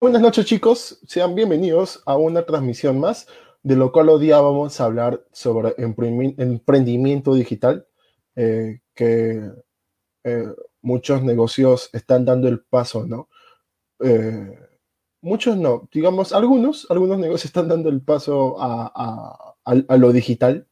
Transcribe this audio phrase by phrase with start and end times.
[0.00, 3.26] Buenas noches chicos, sean bienvenidos a una transmisión más,
[3.64, 7.84] de lo cual hoy día vamos a hablar sobre emprendimiento digital,
[8.36, 9.50] eh, que
[10.22, 10.46] eh,
[10.82, 13.28] muchos negocios están dando el paso, ¿no?
[13.98, 14.56] Eh,
[15.20, 19.56] muchos no, digamos, algunos, algunos negocios están dando el paso a,
[19.98, 20.68] lo digital,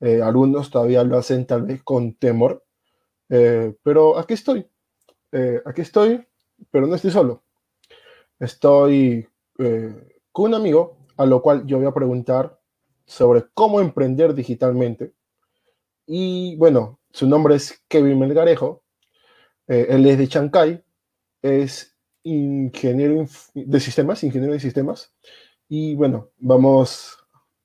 [0.00, 2.64] algunos todavía lo hacen tal vez con temor,
[3.28, 4.66] pero aquí estoy,
[5.66, 6.26] aquí estoy,
[6.70, 7.44] pero no estoy solo
[8.38, 9.26] Estoy
[9.58, 12.58] eh, con un amigo a lo cual yo voy a preguntar
[13.06, 15.14] sobre cómo emprender digitalmente.
[16.06, 18.82] Y bueno, su nombre es Kevin Melgarejo.
[19.68, 20.84] Eh, él es de Chancay.
[21.42, 25.14] Es ingeniero de sistemas, ingeniero de sistemas.
[25.68, 27.16] Y bueno, vamos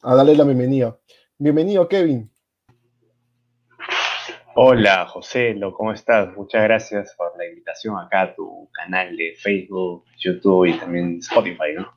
[0.01, 0.99] a darle la bienvenida.
[1.37, 2.31] Bienvenido, Kevin.
[4.61, 6.35] Hola, José, ¿cómo estás?
[6.35, 11.75] Muchas gracias por la invitación acá a tu canal de Facebook, YouTube y también Spotify,
[11.77, 11.89] ¿no?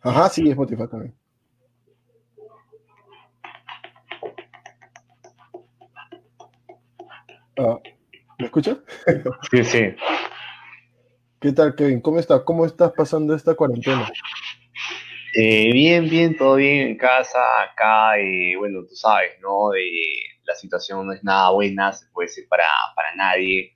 [0.00, 1.14] Ajá, sí, Spotify también.
[7.58, 7.78] Ah,
[8.40, 8.78] ¿Me escuchas?
[9.52, 9.94] Sí, sí.
[11.40, 12.00] ¿Qué tal, Kevin?
[12.00, 12.40] ¿Cómo estás?
[12.40, 14.10] ¿Cómo estás pasando esta cuarentena?
[15.36, 19.70] Eh, bien, bien, todo bien en casa, acá, eh, bueno, tú sabes, ¿no?
[19.70, 19.88] De
[20.48, 22.64] la situación no es nada buena, se puede decir para,
[22.96, 23.72] para nadie.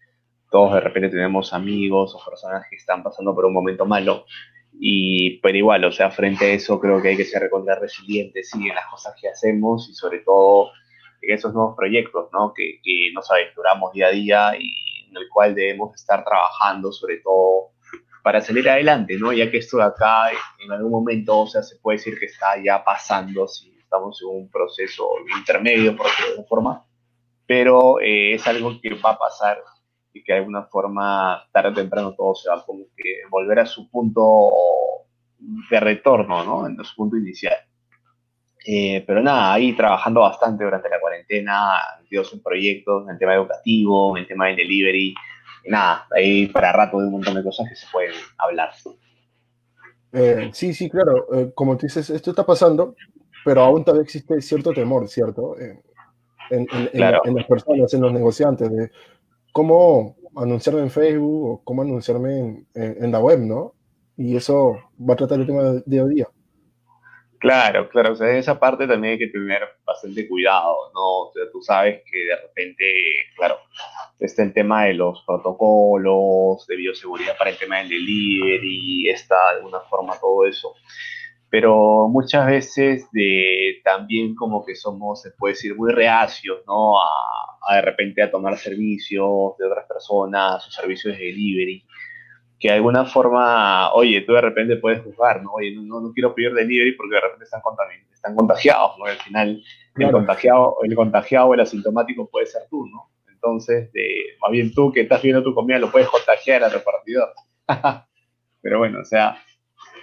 [0.51, 4.25] Todos de repente tenemos amigos o personas que están pasando por un momento malo.
[4.81, 8.51] Y, pero igual, o sea, frente a eso creo que hay que ser recontra resilientes
[8.51, 8.69] ¿sí?
[8.69, 10.71] en las cosas que hacemos y sobre todo
[11.21, 12.53] en esos nuevos proyectos, ¿no?
[12.55, 17.19] Que, que nos aventuramos día a día y en el cual debemos estar trabajando, sobre
[17.19, 17.73] todo
[18.25, 19.33] para salir adelante, ¿no?
[19.33, 22.57] Ya que esto de acá en algún momento, o sea, se puede decir que está
[22.65, 26.87] ya pasando, si estamos en un proceso intermedio, por decirlo de alguna forma,
[27.47, 29.63] pero eh, es algo que va a pasar
[30.15, 33.67] y que de alguna forma, tarde o temprano, todo se va como que volver a
[33.67, 34.51] su punto
[35.39, 36.67] de retorno, ¿no?
[36.67, 37.57] En su punto inicial.
[38.67, 43.35] Eh, pero nada, ahí trabajando bastante durante la cuarentena, metidos en proyectos, en el tema
[43.35, 45.15] educativo, en el tema del delivery,
[45.67, 48.71] nada, ahí para rato de un montón de cosas que se pueden hablar.
[50.13, 52.95] Eh, sí, sí, claro, como tú dices, esto está pasando,
[53.45, 55.57] pero aún todavía existe cierto temor, ¿cierto?
[55.59, 58.91] En, las personas, en los negociantes, de
[59.53, 63.75] cómo anunciarme en Facebook o cómo anunciarme en, la web, ¿no?
[64.17, 66.29] Y eso va a tratar el tema de día a día.
[67.39, 71.27] Claro, claro, o sea, en esa parte también hay que tener bastante cuidado, ¿no?
[71.27, 72.85] O sea, tú sabes que de repente,
[73.37, 73.57] claro,
[74.21, 79.57] está el tema de los protocolos de bioseguridad para el tema del delivery, está de
[79.57, 80.73] alguna forma todo eso
[81.53, 86.95] pero muchas veces de, también como que somos, se puede decir, muy reacios, ¿no?
[86.99, 91.85] A, de repente a tomar servicios de otras personas o servicios de delivery,
[92.59, 95.53] que de alguna forma, oye, tú de repente puedes juzgar, ¿no?
[95.53, 97.61] Oye, no, no quiero pedir delivery porque de repente están,
[98.11, 99.05] están contagiados, ¿no?
[99.05, 99.63] al final
[99.97, 103.11] el, contagiado, el contagiado el asintomático puede ser tú, ¿no?
[103.31, 104.09] Entonces, de,
[104.41, 107.29] más bien tú que estás viendo tu comida lo puedes contagiar al repartidor.
[108.63, 109.37] pero bueno, o sea,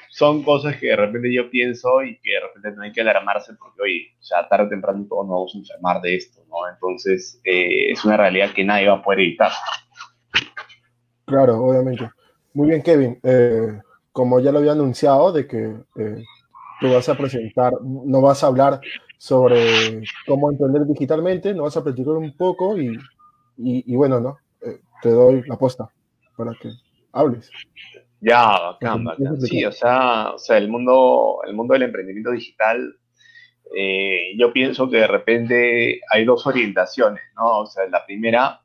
[0.10, 3.54] son cosas que de repente yo pienso y que de repente no hay que alarmarse
[3.54, 6.68] porque, oye, o sea, tarde o temprano todos nos vamos a enfermar de esto, ¿no?
[6.72, 9.52] Entonces, eh, es una realidad que nadie va a poder evitar.
[11.26, 12.10] Claro, obviamente.
[12.54, 13.20] Muy bien, Kevin.
[13.24, 13.80] Eh,
[14.12, 16.24] como ya lo había anunciado, de que eh,
[16.82, 18.82] tú vas a presentar, no vas a hablar
[19.18, 22.98] sobre cómo entender digitalmente, no vas a platicar un poco y,
[23.58, 24.40] y, y bueno, ¿no?
[25.02, 25.90] te doy la posta
[26.36, 26.72] para que
[27.14, 27.50] hables.
[28.22, 29.42] Ya, bacán, bacán.
[29.42, 32.96] Sí, o sea, o sea, el mundo, el mundo del emprendimiento digital,
[33.76, 37.60] eh, yo pienso que de repente hay dos orientaciones, ¿no?
[37.60, 38.62] O sea, la primera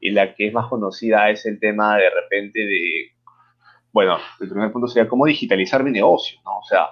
[0.00, 3.12] y la que es más conocida es el tema de repente de,
[3.92, 6.58] bueno, el primer punto sería cómo digitalizar mi negocio, ¿no?
[6.58, 6.88] O sea,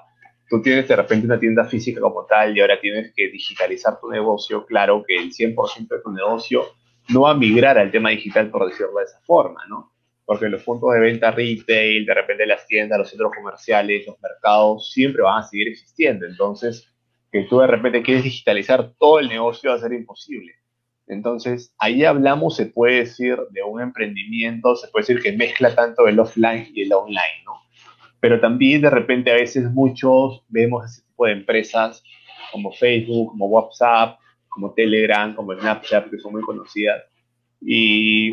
[0.48, 4.10] tú tienes de repente una tienda física como tal y ahora tienes que digitalizar tu
[4.10, 6.64] negocio, claro que el 100% de tu negocio
[7.08, 9.92] no va a migrar al tema digital, por decirlo de esa forma, ¿no?
[10.26, 14.90] Porque los puntos de venta retail, de repente las tiendas, los centros comerciales, los mercados,
[14.92, 16.26] siempre van a seguir existiendo.
[16.26, 16.92] Entonces,
[17.30, 20.52] que tú de repente quieres digitalizar todo el negocio va a ser imposible.
[21.06, 26.08] Entonces, ahí hablamos, se puede decir, de un emprendimiento, se puede decir que mezcla tanto
[26.08, 27.52] el offline y el online, ¿no?
[28.18, 32.02] Pero también de repente a veces muchos vemos ese tipo de empresas
[32.50, 34.18] como Facebook, como WhatsApp,
[34.48, 37.04] como Telegram, como Snapchat, que son muy conocidas.
[37.60, 38.32] Y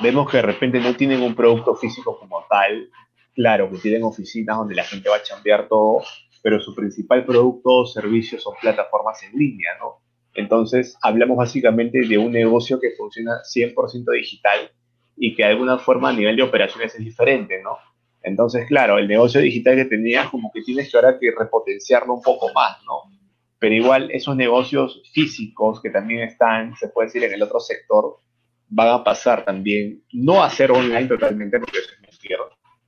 [0.00, 2.90] vemos que de repente no tienen un producto físico como tal.
[3.34, 6.02] Claro, que tienen oficinas donde la gente va a chambear todo,
[6.42, 10.00] pero su principal producto o servicio son plataformas en línea, ¿no?
[10.34, 14.70] Entonces, hablamos básicamente de un negocio que funciona 100% digital
[15.16, 17.78] y que de alguna forma a nivel de operaciones es diferente, ¿no?
[18.22, 22.22] Entonces, claro, el negocio digital que tenías como que tienes que ahora que repotenciarlo un
[22.22, 23.10] poco más, ¿no?
[23.58, 28.18] Pero igual esos negocios físicos que también están, se puede decir, en el otro sector,
[28.68, 32.38] van a pasar también, no a ser online totalmente, porque eso es mentira,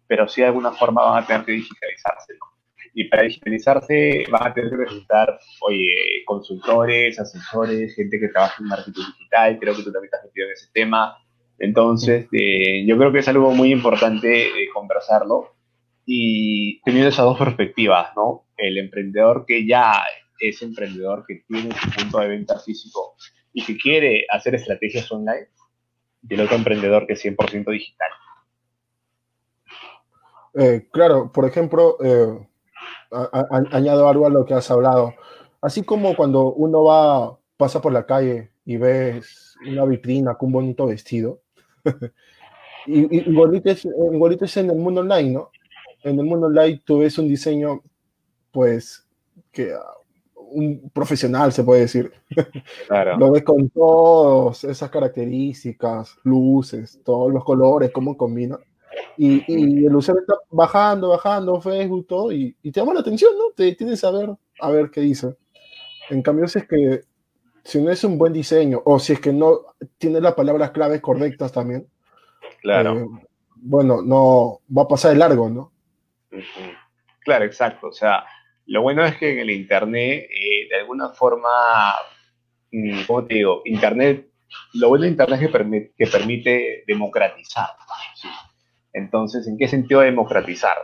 [0.07, 2.47] pero sí de alguna forma van a tener que digitalizarse, ¿no?
[2.95, 8.69] Y para digitalizarse van a tener que necesitar, oye, consultores, asesores, gente que trabaja en
[8.69, 11.17] marketing digital, creo que tú también estás metido en ese tema,
[11.59, 15.57] entonces, eh, yo creo que es algo muy importante eh, conversarlo
[16.07, 18.47] y teniendo esas dos perspectivas, ¿no?
[18.57, 20.05] El emprendedor que ya
[20.39, 23.17] es emprendedor, que tiene su punto de venta físico
[23.53, 25.49] y que quiere hacer estrategias online,
[26.29, 28.11] y el otro emprendedor que es 100% digital.
[30.55, 31.99] Eh, claro, por ejemplo,
[33.71, 35.15] añado algo a lo que has hablado.
[35.61, 40.53] Así como cuando uno va, pasa por la calle y ves una vitrina con un
[40.53, 41.41] bonito vestido,
[42.87, 45.51] y, igualito, es, es en el mundo online, ¿no?
[46.03, 47.83] En el mundo online tú ves un diseño,
[48.53, 49.07] pues,
[49.51, 49.75] que
[50.51, 52.13] un profesional se puede decir.
[52.87, 53.19] Claro.
[53.19, 58.59] Lo ves con todas esas características, luces, todos los colores, cómo combina.
[59.17, 63.33] Y, y, el usuario está bajando, bajando Facebook, todo, y, y, te llama la atención,
[63.37, 63.53] ¿no?
[63.55, 64.31] Te tienes a ver,
[64.61, 65.37] a ver qué dice.
[66.11, 67.03] En cambio, si es que
[67.63, 69.61] si no es un buen diseño o si es que no
[69.99, 71.87] tiene las palabras claves correctas también,
[72.63, 72.99] claro.
[72.99, 73.07] Eh,
[73.57, 75.73] bueno, no va a pasar de largo, ¿no?
[77.21, 77.89] Claro, exacto.
[77.89, 78.25] O sea,
[78.69, 81.49] lo bueno es que en el Internet, eh, de alguna forma,
[82.71, 83.63] mm, ¿cómo te digo?
[83.65, 84.29] Internet,
[84.75, 87.71] lo bueno de Internet es que, que permite democratizar.
[88.93, 90.77] Entonces, ¿en qué sentido democratizar?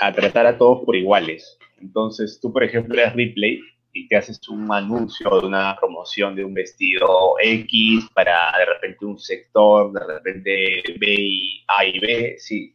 [0.00, 1.56] A tratar a todos por iguales.
[1.80, 3.60] Entonces, tú, por ejemplo, eres replay
[3.92, 9.04] y te haces un anuncio de una promoción de un vestido X para de repente
[9.04, 12.74] un sector, de repente B y A y B, sí.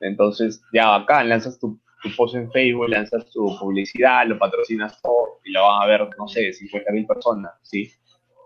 [0.00, 5.52] Entonces, ya acá lanzas tu, post en Facebook, lanzas tu publicidad, lo patrocinas todo y
[5.52, 7.90] lo van a ver, no sé, 50 mil personas, sí.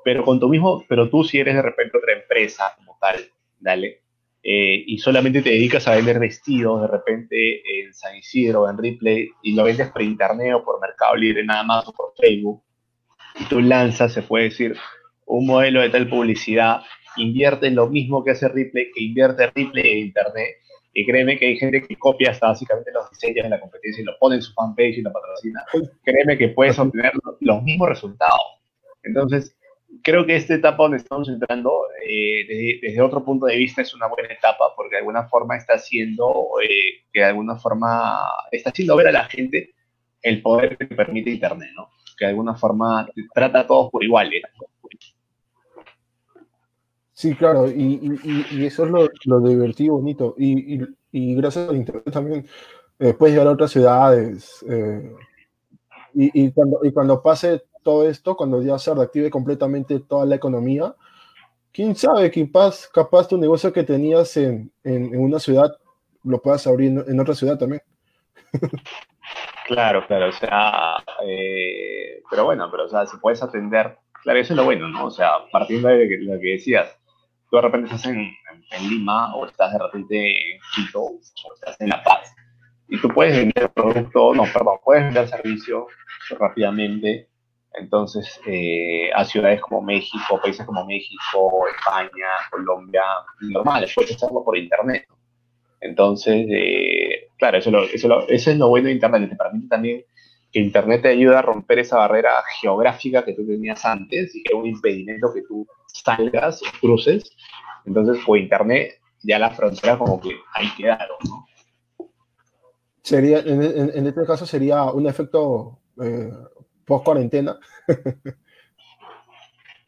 [0.05, 3.17] Pero con tu mismo, pero tú si eres de repente otra empresa como tal,
[3.59, 4.03] dale,
[4.43, 9.29] eh, y solamente te dedicas a vender vestidos de repente en San Isidro, en Ripley,
[9.43, 12.63] y lo vendes por internet o por Mercado Libre nada más o por Facebook,
[13.41, 14.77] y tú lanzas, se puede decir,
[15.27, 16.83] un modelo de tal publicidad,
[17.17, 20.57] invierte lo mismo que hace Ripley, que invierte Ripley en internet,
[20.99, 24.05] y créeme que hay gente que copia hasta básicamente los diseños de la competencia y
[24.07, 25.63] lo pone en su fanpage y lo patrocina.
[26.03, 28.41] Créeme que puedes obtener los mismos resultados.
[29.03, 29.55] Entonces,
[30.03, 34.07] creo que esta etapa donde estamos entrando, eh, desde, otro punto de vista, es una
[34.07, 38.19] buena etapa porque de alguna forma está haciendo, eh, que de alguna forma
[38.51, 39.75] está haciendo ver a la gente
[40.23, 41.91] el poder que permite Internet, ¿no?
[42.17, 44.45] Que de alguna forma trata a todos por iguales.
[47.17, 48.19] Sí, claro, y,
[48.67, 50.35] eso es lo, lo divertido, bonito.
[50.37, 50.79] Y,
[51.35, 52.47] gracias al Internet también
[52.99, 54.63] eh, puedes llegar a otras ciudades.
[56.13, 60.95] y, cuando, y cuando pase todo esto, cuando ya se reactive completamente toda la economía,
[61.73, 65.75] quién sabe, capaz, capaz tu negocio que tenías en, en, una ciudad
[66.23, 67.81] lo puedas abrir en, otra ciudad también.
[69.67, 74.53] Claro, claro, o sea, eh, pero bueno, pero o sea, si puedes atender, claro, eso
[74.53, 75.07] es lo bueno, ¿no?
[75.07, 76.97] O sea, partiendo de lo que decías,
[77.51, 78.33] tú de repente estás en,
[78.89, 81.21] Lima o estás de repente en Quito o
[81.55, 82.35] estás en La Paz
[82.89, 85.87] y tú puedes vender producto, no, perdón, puedes vender servicio
[86.39, 87.29] rápidamente
[87.77, 93.03] entonces, eh, a ciudades como México, países como México, España, Colombia,
[93.41, 95.07] normal, puedes hacerlo por Internet.
[95.81, 100.05] Entonces, eh, claro, eso, eso, eso, es lo bueno de Internet, te permite también
[100.57, 104.55] que Internet te ayuda a romper esa barrera geográfica que tú tenías antes y que
[104.55, 107.31] es un impedimento que tú salgas, cruces.
[107.85, 111.47] Entonces, por Internet, ya las fronteras como que ahí quedaron, ¿no?
[113.03, 116.33] Sería, en, este caso sería un efecto eh,
[116.87, 117.59] post cuarentena.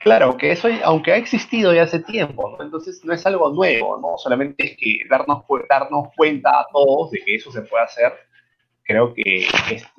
[0.00, 4.16] Claro, que eso, aunque ha existido ya hace tiempo, entonces no es algo nuevo, ¿no?
[4.16, 8.12] Solamente es que darnos, darnos cuenta a todos de que eso se puede hacer.
[8.84, 9.48] Creo que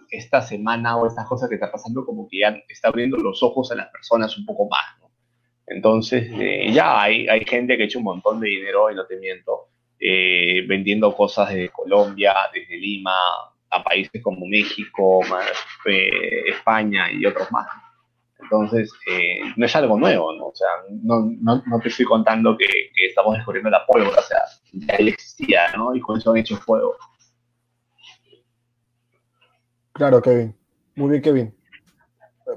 [0.10, 3.72] esta semana o estas cosas que está pasando como que ya está abriendo los ojos
[3.72, 5.10] a las personas un poco más, ¿no?
[5.68, 9.06] Entonces, eh, ya hay, hay gente que ha hecho un montón de dinero, y no
[9.06, 13.14] te miento, eh, vendiendo cosas desde Colombia, desde Lima,
[13.70, 15.22] a países como México,
[15.86, 16.10] eh,
[16.48, 17.68] España y otros más.
[18.42, 20.48] Entonces, eh, no es algo nuevo, ¿no?
[20.48, 20.70] O sea,
[21.04, 24.40] no, no, no te estoy contando que, que, estamos descubriendo la pólvora, o sea,
[24.72, 25.94] ya existía, ¿no?
[25.94, 26.96] Y con eso han hecho fuego.
[30.00, 30.56] Claro, Kevin.
[30.96, 31.56] Muy bien, Kevin.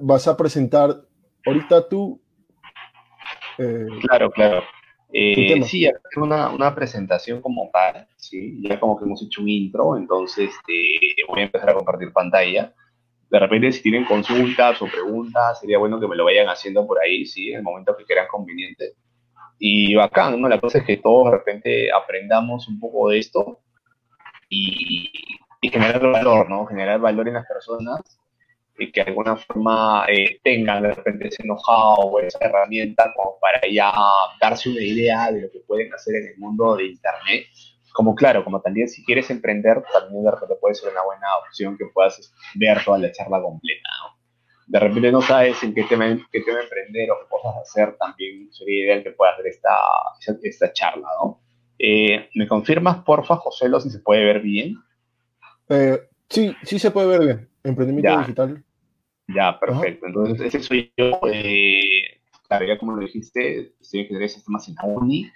[0.01, 0.95] Vas a presentar
[1.45, 2.23] ahorita tú.
[3.59, 4.63] Eh, claro, claro.
[5.13, 9.97] Eh, sí, una, una presentación como tal, sí, ya como que hemos hecho un intro,
[9.97, 12.73] entonces este, voy a empezar a compartir pantalla.
[13.29, 17.01] De repente, si tienen consultas o preguntas, sería bueno que me lo vayan haciendo por
[17.01, 18.93] ahí, sí, en el momento que crean conveniente.
[19.59, 20.49] Y bacán, ¿no?
[20.49, 23.59] La cosa es que todos de repente aprendamos un poco de esto
[24.49, 25.11] y,
[25.63, 26.67] y generar valor, ¿no?
[26.67, 28.01] Generar valor en las personas
[28.77, 33.39] y que de alguna forma eh, tengan de repente ese enojado o esa herramienta como
[33.41, 33.93] para ya
[34.41, 37.47] darse una idea de lo que pueden hacer en el mundo de Internet.
[37.93, 41.79] Como claro, como también si quieres emprender, también de repente puede ser una buena opción
[41.79, 43.89] que puedas ver toda la charla completa.
[44.03, 44.19] ¿no?
[44.67, 48.53] De repente no sabes en qué tema, qué tema emprender o qué cosas hacer, también
[48.53, 49.77] sería ideal que puedas ver esta,
[50.43, 51.07] esta charla.
[51.23, 51.41] ¿no?
[51.79, 54.77] Eh, ¿Me confirmas, porfa, José, si se puede ver bien?
[55.69, 57.49] Eh, sí, sí se puede ver bien.
[57.65, 58.65] Emprendimiento digital.
[59.29, 60.07] Ya, perfecto.
[60.07, 61.21] Entonces, ese soy yo.
[61.33, 65.31] Eh, claro, ya como lo dijiste, estoy en ingeniería de sistemas en la UNI.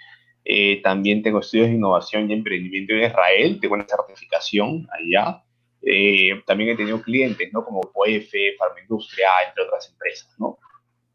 [0.44, 3.58] Eh, también tengo estudios de innovación y emprendimiento en Israel.
[3.60, 5.42] Tengo una certificación allá.
[5.82, 7.64] Eh, también he tenido clientes, ¿no?
[7.64, 10.58] Como OEF, Farmaindustria, entre otras empresas, ¿no?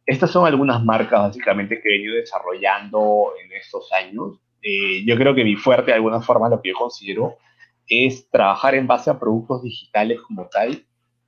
[0.05, 4.39] Estas son algunas marcas, básicamente, que he venido desarrollando en estos años.
[5.05, 7.37] yo creo que mi fuerte, de alguna forma, lo que yo considero
[7.87, 10.85] es trabajar en base a productos digitales como tal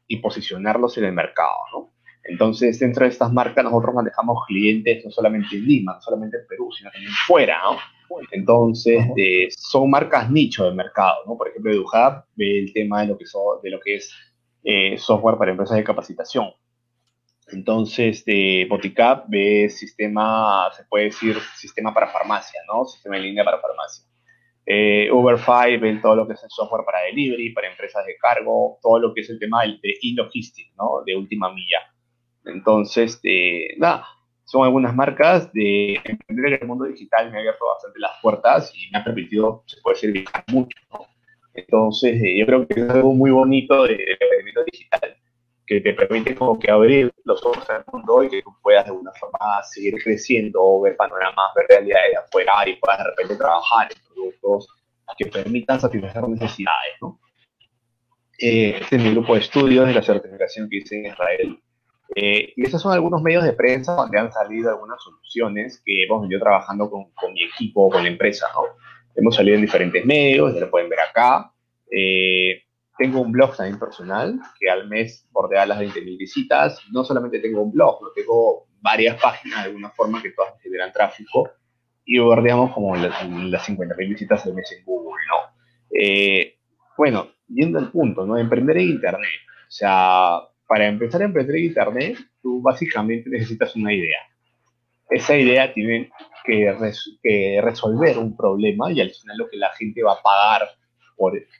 [0.08, 1.94] y posicionarlos en el mercado, ¿no?
[2.26, 6.48] Entonces, dentro de estas marcas nosotros manejamos clientes no solamente en Lima, no solamente en
[6.48, 7.78] Perú, sino también fuera, ¿no?
[8.32, 11.38] Entonces, eh, son marcas nicho del mercado, ¿no?
[11.38, 13.26] Por ejemplo, EduHub ve el tema de lo que,
[13.64, 14.14] de lo que es
[14.64, 16.52] eh, software para empresas de capacitación.
[17.48, 22.86] Entonces, de Boticap ve sistema, se puede decir, sistema para farmacia, ¿no?
[22.86, 24.06] Sistema en línea para farmacia.
[24.65, 28.79] Eh, Uber5 ven todo lo que es el software para delivery, para empresas de cargo,
[28.82, 31.03] todo lo que es el tema de e-logistics, ¿no?
[31.05, 31.79] De última milla.
[32.46, 34.05] Entonces, eh, nada,
[34.46, 38.74] son algunas marcas de emprender en el mundo digital, me ha abierto bastante las puertas
[38.75, 40.77] y me ha permitido, se puede decir, mucho.
[41.53, 45.17] Entonces, eh, yo creo que es algo muy bonito de, de emprendimiento digital
[45.65, 48.91] que te permite como que abrir los ojos al mundo y que tú puedas de
[48.91, 53.89] alguna forma seguir creciendo, ver panoramas, ver realidades de afuera y puedas de repente trabajar
[53.91, 54.67] en productos
[55.17, 57.20] que permitan satisfacer necesidades, ¿no?
[58.39, 61.60] Eh, este es mi grupo de estudios de la certificación que hice en Israel.
[62.15, 66.22] Eh, y esos son algunos medios de prensa donde han salido algunas soluciones que hemos
[66.22, 68.63] venido trabajando con, con mi equipo, con la empresa, ¿no?
[69.15, 71.53] Hemos salido en diferentes medios, ya lo pueden ver acá.
[71.89, 72.63] Eh,
[72.98, 76.80] tengo un blog también personal que al mes bordea las 20.000 visitas.
[76.92, 80.92] No solamente tengo un blog, no tengo varias páginas de alguna forma que todas generan
[80.92, 81.50] tráfico
[82.06, 85.56] y bordeamos como las, las 50.000 visitas al mes en Google, ¿no?
[85.90, 86.58] Eh,
[86.98, 88.38] bueno, yendo al punto, ¿no?
[88.38, 89.42] Emprender en Internet.
[89.68, 94.20] O sea, para empezar a emprender en Internet, tú básicamente necesitas una idea.
[95.10, 96.12] Esa idea tiene
[96.44, 96.76] que,
[97.22, 100.70] que resolver un problema y al final lo que la gente va a pagar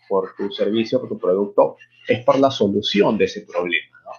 [0.10, 1.78] por, tu servicio, por tu producto,
[2.08, 3.98] es por la solución de ese problema.
[4.06, 4.12] ¿no?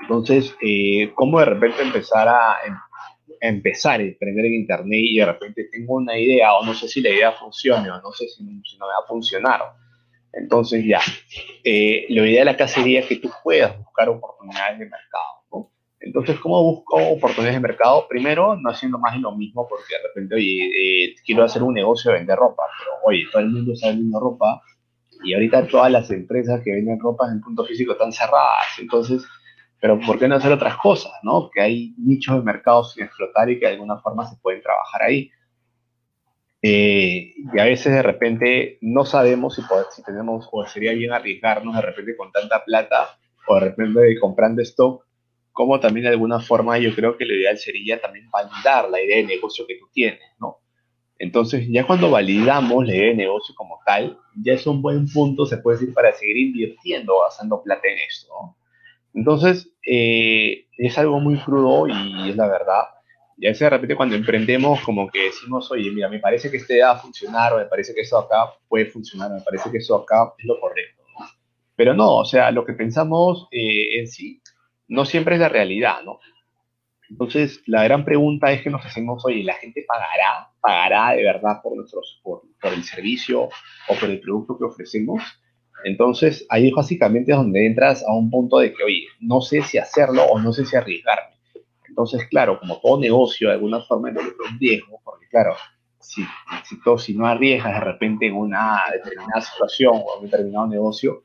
[0.00, 2.76] Entonces, eh, ¿cómo de repente empezar a, em,
[3.40, 7.00] empezar a emprender en Internet y de repente tengo una idea o no sé si
[7.00, 9.60] la idea funciona o no sé si, si no va a funcionar?
[10.32, 11.00] Entonces ya,
[11.62, 15.70] eh, lo ideal acá sería que tú puedas buscar oportunidades de mercado.
[16.04, 18.06] Entonces, ¿cómo busco oportunidades de mercado?
[18.08, 21.72] Primero, no haciendo más de lo mismo, porque de repente, oye, eh, quiero hacer un
[21.72, 24.60] negocio de vender ropa, pero oye, todo el mundo está vendiendo ropa
[25.24, 28.66] y ahorita todas las empresas que venden ropa en punto físico están cerradas.
[28.78, 29.24] Entonces,
[29.80, 31.12] pero ¿por qué no hacer otras cosas?
[31.22, 31.48] ¿no?
[31.50, 35.02] Que hay nichos de mercado sin explotar y que de alguna forma se pueden trabajar
[35.02, 35.30] ahí.
[36.60, 41.74] Eh, y a veces de repente no sabemos si, si tenemos o sería bien arriesgarnos
[41.74, 45.04] de repente con tanta plata o de repente comprando stock
[45.54, 49.18] como también de alguna forma yo creo que lo ideal sería también validar la idea
[49.18, 50.58] de negocio que tú tienes, ¿no?
[51.16, 55.46] Entonces, ya cuando validamos la idea de negocio como tal, ya es un buen punto,
[55.46, 58.56] se puede decir, para seguir invirtiendo, basando plata en esto, ¿no?
[59.14, 62.82] Entonces, eh, es algo muy crudo y es la verdad.
[63.38, 66.56] Y a veces de repente cuando emprendemos, como que decimos, oye, mira, me parece que
[66.56, 69.78] este va a funcionar, o me parece que eso acá puede funcionar, me parece que
[69.78, 71.04] eso acá es lo correcto.
[71.76, 74.40] Pero no, o sea, lo que pensamos eh, en sí
[74.88, 76.20] no siempre es la realidad, ¿no?
[77.10, 80.50] Entonces, la gran pregunta es que nos hacemos, oye, ¿la gente pagará?
[80.60, 85.22] ¿Pagará de verdad por, nuestros, por, el servicio o por el producto que ofrecemos?
[85.84, 89.76] Entonces, ahí básicamente es donde entras a un punto de que, oye, no sé si
[89.76, 91.34] hacerlo o no sé si arriesgarme.
[91.88, 95.54] Entonces, claro, como todo negocio, de alguna forma es un riesgo, porque claro,
[96.00, 96.24] si,
[96.64, 101.24] si, si no arriesgas de repente en una determinada situación o en un determinado negocio,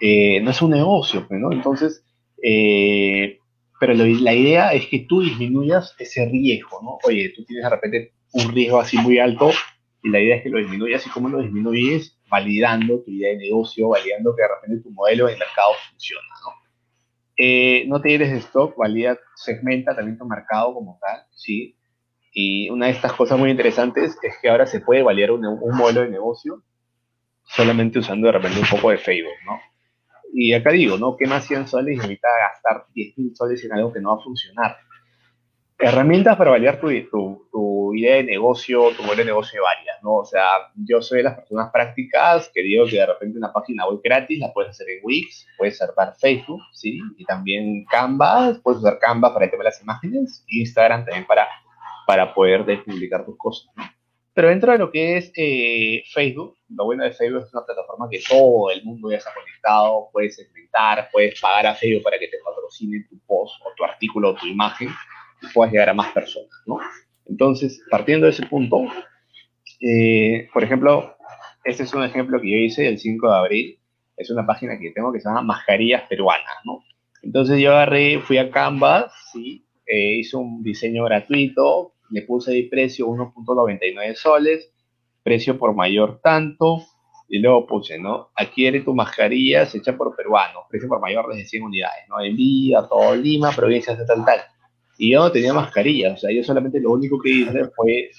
[0.00, 1.52] eh, no es un negocio, pues, ¿no?
[1.52, 2.04] Entonces,
[2.42, 3.38] eh,
[3.80, 6.98] pero la idea es que tú disminuyas ese riesgo, ¿no?
[7.04, 9.50] Oye, tú tienes de repente un riesgo así muy alto
[10.02, 13.38] y la idea es que lo disminuyas y cómo lo disminuyes validando tu idea de
[13.38, 16.52] negocio, validando que de repente tu modelo de mercado funciona, ¿no?
[17.40, 21.76] Eh, no te eres stock, valida, segmenta también tu mercado como tal, ¿sí?
[22.32, 25.76] Y una de estas cosas muy interesantes es que ahora se puede validar un, un
[25.76, 26.64] modelo de negocio
[27.44, 29.58] solamente usando de repente un poco de Facebook, ¿no?
[30.40, 31.16] Y acá digo, ¿no?
[31.16, 34.76] Quema 100 soles y evita gastar 10.000 soles en algo que no va a funcionar.
[35.76, 36.88] Herramientas para validar tu,
[37.50, 40.14] tu, idea de negocio, tu modelo de negocio varias, ¿no?
[40.14, 43.84] O sea, yo soy de las personas prácticas que digo que de repente una página
[43.88, 47.00] web gratis la puedes hacer en Wix, puedes usar para Facebook, ¿sí?
[47.16, 51.48] Y también Canva, puedes usar Canva para el tema de las imágenes, Instagram también para,
[52.06, 53.97] para poder publicar tus cosas, ¿no?
[54.38, 58.08] Pero dentro de lo que es eh, Facebook, lo bueno de Facebook es una plataforma
[58.08, 62.28] que todo el mundo ya está conectado, puedes segmentar, puedes pagar a Facebook para que
[62.28, 64.90] te patrocine tu post o tu artículo o tu imagen
[65.42, 66.78] y puedas llegar a más personas, ¿no?
[67.26, 68.84] Entonces, partiendo de ese punto,
[69.80, 71.16] eh, por ejemplo,
[71.64, 73.80] este es un ejemplo que yo hice el 5 de abril,
[74.16, 76.84] es una página que tengo que se llama Mascarillas Peruanas, ¿no?
[77.24, 82.68] Entonces yo agarré, fui a Canvas, sí, eh, hice un diseño gratuito, le puse de
[82.70, 84.70] precio 1.99 soles,
[85.22, 86.82] precio por mayor tanto,
[87.28, 88.30] y luego puse, ¿no?
[88.34, 92.20] Adquiere tu mascarilla, se echa por peruano, precio por mayor desde 100 unidades, ¿no?
[92.20, 94.40] Envía todo Lima, provincias de tal, tal.
[94.96, 98.10] Y yo no tenía mascarilla, o sea, yo solamente lo único que hice fue,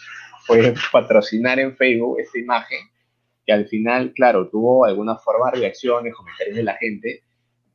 [0.46, 2.80] fue patrocinar en Facebook esta imagen,
[3.46, 7.24] que al final, claro, tuvo alguna forma de reacciones, comentarios de la gente,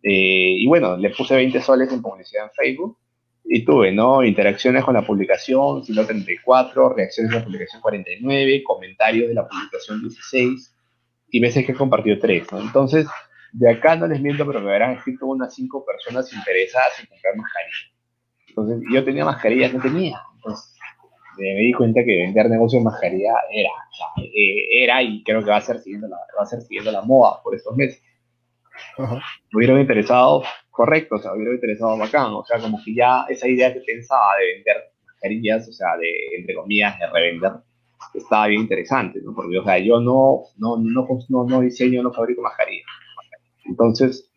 [0.02, 2.97] eh, y bueno, le puse 20 soles en publicidad en Facebook,
[3.45, 4.25] y tuve, ¿no?
[4.25, 10.75] Interacciones con la publicación, 134, reacciones de la publicación 49, comentarios de la publicación 16
[11.31, 12.61] y veces que he compartido 3, ¿no?
[12.61, 13.07] Entonces,
[13.53, 17.37] de acá no les miento, pero me habrán escrito unas 5 personas interesadas en comprar
[17.37, 17.93] mascarillas.
[18.49, 20.21] Entonces, yo tenía mascarillas, no tenía.
[20.37, 20.75] Entonces,
[21.37, 23.71] me di cuenta que vender negocio de mascarilla era,
[24.17, 27.43] eh, era y creo que va a ser siguiendo va a ser siguiendo la moda
[27.43, 28.03] por estos meses.
[28.99, 33.25] Me hubieran interesado, correcto, o sea, me hubiera interesado bacán, o sea, como que ya
[33.29, 37.53] esa idea que pensaba de vender mascarillas, o sea, de, entre comillas, de revender,
[38.14, 39.35] estaba bien interesante, ¿no?
[39.35, 42.87] Porque, o sea, yo no, no, no, no, no diseño, no fabrico mascarillas.
[43.64, 44.31] Entonces,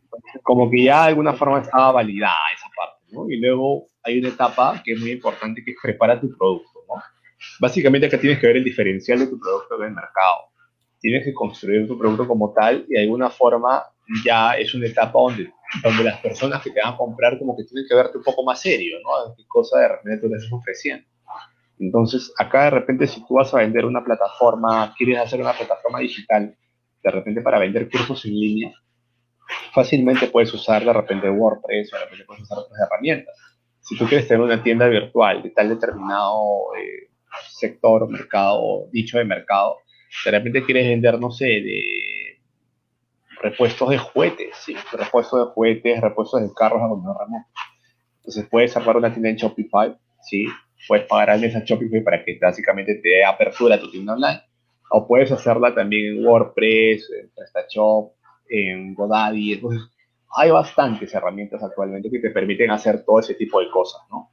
[0.44, 3.30] como que ya de alguna forma estaba validada esa parte, ¿no?
[3.30, 6.96] Y luego hay una etapa que es muy importante que es preparar tu producto, ¿no?
[7.60, 10.47] Básicamente acá tienes que ver el diferencial de tu producto en el mercado.
[11.00, 13.84] Tienes que construir tu producto como tal y de alguna forma
[14.26, 15.52] ya es una etapa donde,
[15.84, 18.44] donde las personas que te van a comprar como que tienen que verte un poco
[18.44, 19.36] más serio, ¿no?
[19.36, 21.06] ¿Qué cosa de repente tú les estás ofreciendo?
[21.80, 26.00] Entonces, acá de repente si tú vas a vender una plataforma, quieres hacer una plataforma
[26.00, 26.56] digital,
[27.04, 28.74] de repente para vender cursos en línea,
[29.74, 33.36] fácilmente puedes usar de repente WordPress o de repente puedes usar otras herramientas.
[33.82, 37.10] Si tú quieres tener una tienda virtual de tal determinado eh,
[37.50, 39.78] sector, mercado, dicho de mercado,
[40.26, 41.82] de repente quieres vender, no sé, de
[43.42, 47.48] repuestos de juguetes, sí, repuestos de juguetes, repuestos de carros a control remoto.
[48.18, 50.48] Entonces puedes armar una tienda en Shopify, sí,
[50.88, 54.14] puedes pagar al mes a Shopify para que básicamente te dé apertura a tu tienda
[54.14, 54.42] online.
[54.90, 58.14] O puedes hacerla también en WordPress, en PrestaShop,
[58.50, 59.62] en Godaddy.
[60.38, 64.32] Hay bastantes herramientas actualmente que te permiten hacer todo ese tipo de cosas, ¿no?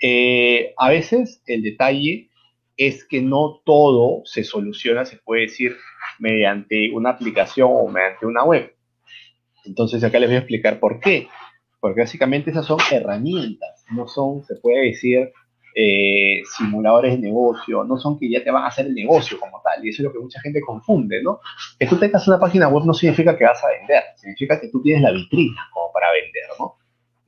[0.00, 2.30] Eh, a veces el detalle
[2.76, 5.76] es que no todo se soluciona, se puede decir,
[6.18, 8.74] mediante una aplicación o mediante una web.
[9.64, 11.28] Entonces acá les voy a explicar por qué.
[11.80, 15.30] Porque básicamente esas son herramientas, no son, se puede decir,
[15.74, 19.60] eh, simuladores de negocio, no son que ya te van a hacer el negocio como
[19.62, 19.84] tal.
[19.84, 21.40] Y eso es lo que mucha gente confunde, ¿no?
[21.78, 24.82] Que tú tengas una página web no significa que vas a vender, significa que tú
[24.82, 26.76] tienes la vitrina como para vender, ¿no?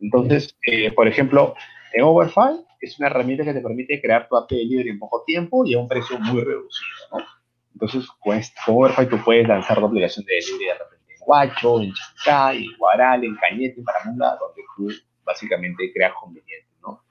[0.01, 1.55] Entonces, eh, por ejemplo,
[1.93, 5.65] en Overfile es una herramienta que te permite crear tu API libre en poco tiempo
[5.65, 7.25] y a un precio muy reducido, ¿no?
[7.73, 11.93] Entonces, con Overfly tú puedes lanzar tu aplicación de delivery de repente en Guacho, en
[12.25, 14.89] Chancay, en Guaral, en Cañete, en Paramunda, donde tú
[15.25, 17.05] básicamente creas conveniente, ¿no?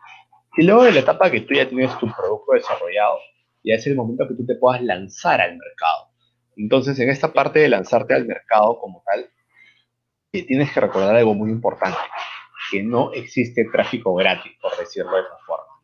[0.57, 3.19] Y luego de la etapa que tú ya tienes tu producto desarrollado,
[3.63, 6.09] ya es el momento que tú te puedas lanzar al mercado.
[6.57, 9.29] Entonces, en esta parte de lanzarte al mercado como tal,
[10.33, 11.97] eh, tienes que recordar algo muy importante,
[12.71, 15.77] que no existe tráfico gratis, por decirlo de esa forma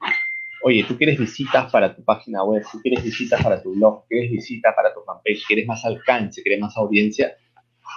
[0.63, 4.31] oye, tú quieres visitas para tu página web, tú quieres visitas para tu blog, quieres
[4.31, 7.35] visitas para tu fanpage, quieres más alcance, quieres más audiencia,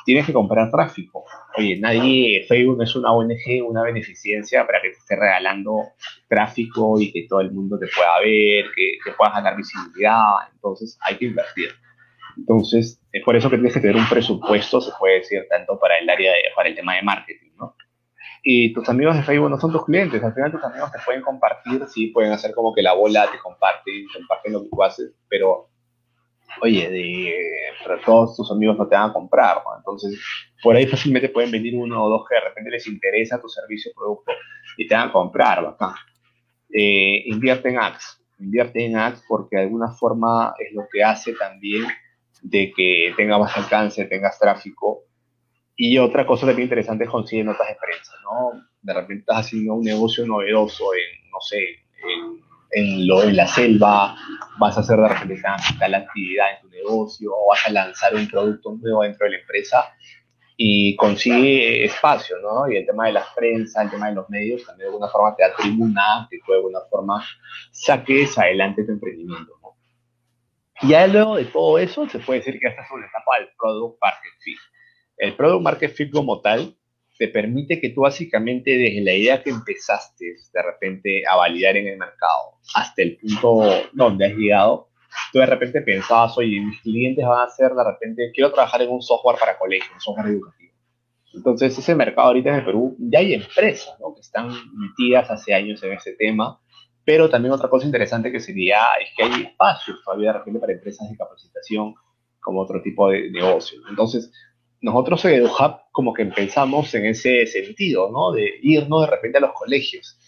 [0.05, 1.25] tienes que comprar tráfico.
[1.57, 5.79] Oye, nadie, Facebook es una ONG, una beneficencia para que te esté regalando
[6.29, 10.23] tráfico y que todo el mundo te pueda ver, que, te puedas ganar visibilidad.
[10.53, 11.71] Entonces, hay que invertir.
[12.37, 15.99] Entonces, es por eso que tienes que tener un presupuesto, se puede decir, tanto para
[15.99, 17.46] el área, de, para el tema de marketing.
[18.49, 20.23] Y tus amigos de Facebook no son tus clientes.
[20.23, 23.41] Al final tus amigos te pueden compartir, sí, pueden hacer como que la bola te
[23.41, 25.69] comparte, comparten lo que tú haces, pero
[26.63, 27.35] oye, de,
[28.05, 30.17] todos tus amigos no te van a comprar, Entonces,
[30.63, 33.91] por ahí fácilmente pueden venir uno o dos que de repente les interesa tu servicio
[33.91, 34.33] o producto
[34.77, 35.77] y te van a comprar.
[36.73, 41.33] Eh, invierte en ads, invierte en ads porque de alguna forma es lo que hace
[41.33, 41.85] también
[42.43, 45.03] de que tenga más alcance, tengas tráfico
[45.77, 48.63] y otra cosa también interesante es conseguir notas de prensa, ¿no?
[48.81, 51.63] De repente estás haciendo un negocio novedoso en, no sé,
[52.71, 54.17] en, lo, en la selva,
[54.59, 55.43] vas a hacer de repente
[55.89, 59.39] la actividad en tu negocio, o vas a lanzar un producto nuevo dentro de la
[59.39, 59.93] empresa
[60.57, 62.71] y consigue espacio, ¿no?
[62.71, 65.37] Y el tema de las prensa, el tema de los medios, también de alguna forma
[65.37, 67.23] te da tribuna, que tú de alguna forma
[67.71, 69.77] saques adelante tu emprendimiento, ¿no?
[70.89, 73.99] Ya luego de todo eso, se puede decir que esta es una etapa del product
[74.01, 74.59] market fit
[75.19, 76.77] el Product Market Fit como tal
[77.19, 81.89] te permite que tú básicamente desde la idea que empezaste de repente a validar en
[81.89, 84.89] el mercado hasta el punto donde has llegado,
[85.33, 88.91] tú de repente pensabas, oye, mis clientes van a ser de repente, quiero trabajar en
[88.91, 90.73] un software para colegios, un software educativo.
[91.33, 95.83] Entonces, ese mercado ahorita en el Perú, ya hay empresas que están metidas hace años
[95.83, 96.61] en ese tema,
[97.05, 100.73] pero también otra cosa interesante que sería es que hay espacios todavía de repente para
[100.73, 101.95] empresas de capacitación
[102.41, 103.81] como otro tipo de negocio.
[103.89, 104.33] Entonces,
[104.81, 108.33] nosotros en EduHub como que empezamos en ese sentido, ¿no?
[108.33, 110.19] De irnos de repente a los colegios.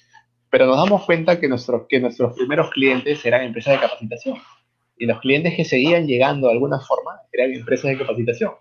[0.51, 4.39] Pero nos damos cuenta que, nuestros que nuestros primeros clientes eran empresas de capacitación.
[4.97, 8.53] Y los clientes que seguían llegando de alguna forma eran empresas de capacitación.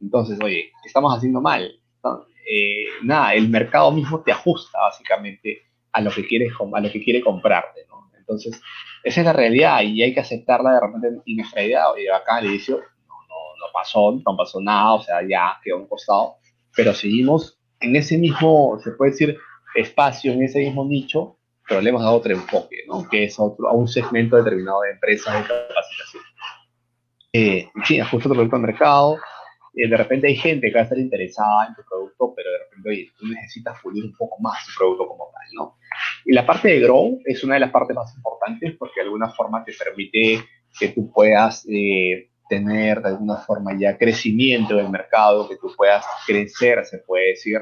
[0.00, 1.80] Entonces, oye, ¿qué estamos haciendo mal?
[2.46, 7.02] Eh, nada, el mercado mismo te ajusta básicamente a lo que quieres a lo que
[7.02, 8.10] quiere comprarte, ¿no?
[8.18, 8.60] Entonces,
[9.02, 12.36] esa es la realidad y hay que aceptarla de repente y nuestra idea, oye, acá
[12.36, 12.80] al inicio
[13.64, 16.36] no pasó, no pasó nada, o sea, ya quedó un costado,
[16.74, 19.38] pero seguimos en ese mismo, se puede decir,
[19.74, 23.08] espacio, en ese mismo nicho, pero le hemos dado otro enfoque, ¿no?
[23.08, 26.22] Que es otro, a un segmento determinado de empresas de capacitación.
[27.32, 29.18] Eh, sí, ajusta tu producto al mercado,
[29.74, 32.58] eh, de repente hay gente que va a estar interesada en tu producto, pero de
[32.58, 35.78] repente, oye, tú necesitas pulir un poco más tu producto como tal, ¿no?
[36.24, 39.30] Y la parte de Grow es una de las partes más importantes porque de alguna
[39.30, 40.44] forma te permite
[40.78, 46.04] que tú puedas eh, tener de alguna forma ya crecimiento del mercado, que tú puedas
[46.26, 47.60] crecer, se puede decir.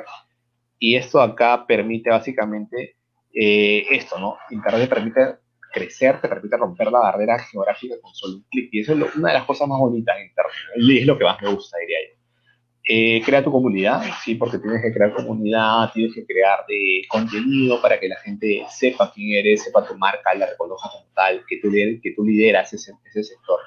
[0.79, 2.97] Y esto acá permite básicamente
[3.33, 4.37] eh, esto, ¿no?
[4.51, 5.37] Internet te permite
[5.73, 8.68] crecer, te permite romper la barrera geográfica con solo un clic.
[8.73, 10.55] Y eso es una de las cosas más bonitas de Internet.
[10.77, 12.23] Y es lo que más me gusta, diría yo.
[12.85, 17.81] Eh, crea tu comunidad, sí, porque tienes que crear comunidad, tienes que crear de contenido
[17.81, 21.59] para que la gente sepa quién eres, sepa tu marca, la reconozca como tal, que
[21.59, 23.61] tú, que tú lideras ese, ese sector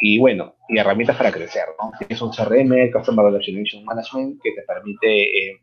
[0.00, 1.92] y bueno, y herramientas para crecer, ¿no?
[1.98, 5.60] Tienes un CRM, Customer Relationship Management, que te permite eh,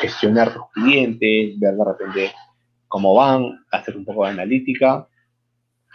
[0.00, 2.32] gestionar tus clientes, ver de repente
[2.86, 5.08] cómo van, hacer un poco de analítica.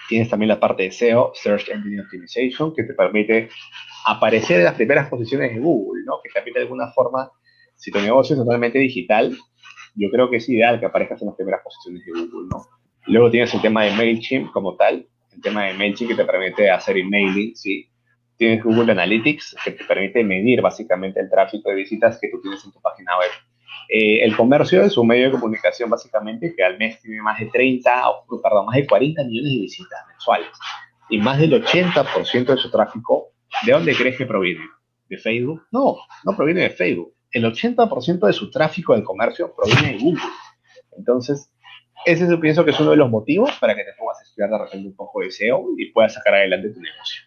[0.09, 3.49] Tienes también la parte de SEO, Search Engine Optimization, que te permite
[4.05, 6.15] aparecer en las primeras posiciones de Google, ¿no?
[6.23, 7.31] Que también de alguna forma,
[7.75, 9.35] si tu negocio es totalmente digital,
[9.95, 12.65] yo creo que es ideal que aparezcas en las primeras posiciones de Google, ¿no?
[13.05, 16.69] Luego tienes el tema de MailChimp como tal, el tema de MailChimp que te permite
[16.69, 17.89] hacer emailing, ¿sí?
[18.37, 22.63] Tienes Google Analytics que te permite medir básicamente el tráfico de visitas que tú tienes
[22.65, 23.29] en tu página web.
[23.89, 27.47] Eh, el comercio es un medio de comunicación básicamente que al mes tiene más de
[27.47, 30.47] 30, o, perdón, más de 40 millones de visitas mensuales.
[31.09, 33.33] Y más del 80% de su tráfico,
[33.65, 34.63] ¿de dónde crees que proviene?
[35.09, 35.63] ¿De Facebook?
[35.71, 37.13] No, no proviene de Facebook.
[37.31, 40.23] El 80% de su tráfico del comercio proviene de Google.
[40.97, 41.52] Entonces,
[42.05, 44.49] ese yo pienso que es uno de los motivos para que te pongas a estudiar
[44.49, 47.23] de repente un poco de SEO y puedas sacar adelante tu negocio.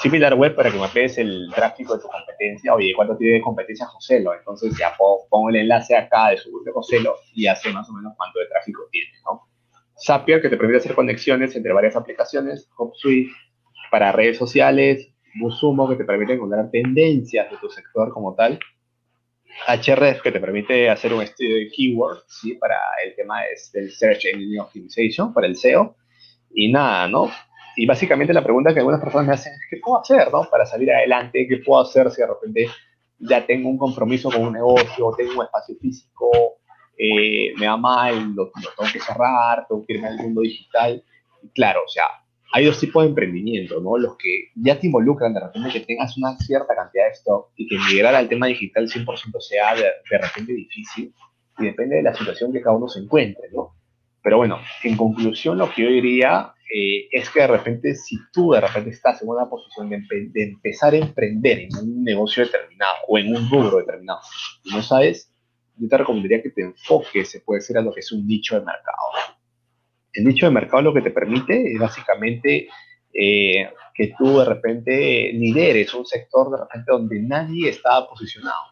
[0.00, 2.72] Similar web para que mapees el tráfico de tu competencia.
[2.74, 4.32] Oye, ¿cuánto tiene de competencia Joselo?
[4.32, 7.92] Entonces ya pongo, el enlace acá de su web de Joselo y hace más o
[7.92, 9.48] menos cuánto de tráfico tiene, ¿no?
[10.00, 12.70] Zapier, que te permite hacer conexiones entre varias aplicaciones.
[12.76, 13.32] HubSuite
[13.90, 15.12] para redes sociales.
[15.40, 18.58] Busumo, que te permite encontrar tendencias de tu sector como tal.
[19.66, 22.54] HRF que te permite hacer un estudio de keywords, ¿sí?
[22.54, 23.40] Para el tema
[23.72, 25.96] del Search Engine Optimization, para el SEO.
[26.54, 27.30] Y nada, ¿no?
[27.76, 30.48] Y básicamente la pregunta que algunas personas me hacen es, ¿qué puedo hacer, ¿no?
[30.50, 32.68] Para salir adelante, ¿qué puedo hacer si de repente
[33.18, 36.58] ya tengo un compromiso con un negocio, tengo un espacio físico,
[36.96, 41.04] eh, me va mal, lo, lo, tengo que cerrar, tengo que irme al mundo digital?
[41.54, 42.04] claro, o sea,
[42.52, 43.98] hay dos tipos de emprendimiento, ¿no?
[43.98, 47.68] Los que ya te involucran de repente que tengas una cierta cantidad de stock y
[47.68, 51.12] que migrar al tema digital 100% sea de, de, repente difícil
[51.58, 53.74] y depende de la situación que cada uno se encuentre, ¿no?
[54.22, 58.52] Pero bueno, en conclusión lo que yo diría eh, es que de repente si tú
[58.52, 62.94] de repente estás en una posición de, de, empezar a emprender en un negocio determinado
[63.08, 64.20] o en un rubro determinado
[64.64, 65.32] y no sabes
[65.78, 68.58] yo te recomendaría que te enfoques, se puede ser a lo que es un nicho
[68.58, 69.37] de mercado.
[70.12, 72.68] El nicho de mercado lo que te permite es básicamente
[73.12, 78.62] eh, que tú de repente lideres un sector de repente donde nadie estaba posicionado.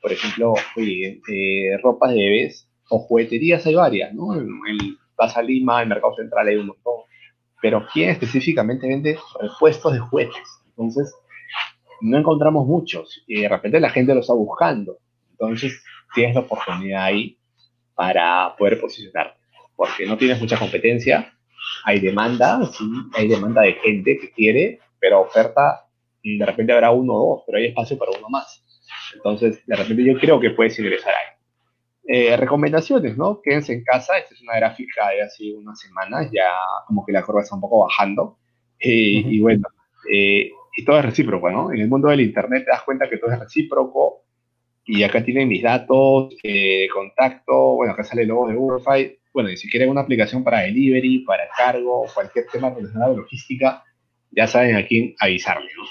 [0.00, 4.34] Por ejemplo, oye, eh, ropas de bebés o jugueterías hay varias, ¿no?
[4.34, 6.94] En, en Plaza Lima, en Mercado Central hay un montón.
[7.60, 10.62] Pero ¿quién específicamente vende repuestos de juguetes?
[10.68, 11.14] Entonces,
[12.00, 14.98] no encontramos muchos y de repente la gente lo está buscando.
[15.32, 15.82] Entonces,
[16.14, 17.38] tienes la oportunidad ahí
[17.94, 19.38] para poder posicionarte,
[19.80, 21.32] porque no tienes mucha competencia,
[21.86, 25.86] hay demanda, sí, hay demanda de gente que quiere, pero oferta,
[26.22, 28.62] de repente habrá uno o dos, pero hay espacio para uno más.
[29.14, 31.34] Entonces, de repente yo creo que puedes ingresar ahí.
[32.06, 33.40] Eh, recomendaciones, ¿no?
[33.40, 36.50] Quédense en casa, esta es una gráfica de hace unas semanas, ya
[36.86, 38.36] como que la curva está un poco bajando.
[38.78, 39.66] Eh, y bueno,
[40.12, 41.72] eh, y todo es recíproco, ¿no?
[41.72, 44.24] En el mundo del Internet te das cuenta que todo es recíproco
[44.84, 49.50] y acá tienen mis datos, eh, contacto, bueno, acá sale el logo de Uberfy, bueno,
[49.50, 53.84] y si quieren una aplicación para delivery, para cargo, cualquier tema relacionado a logística,
[54.30, 55.84] ya saben a quién avisarme, ¿no?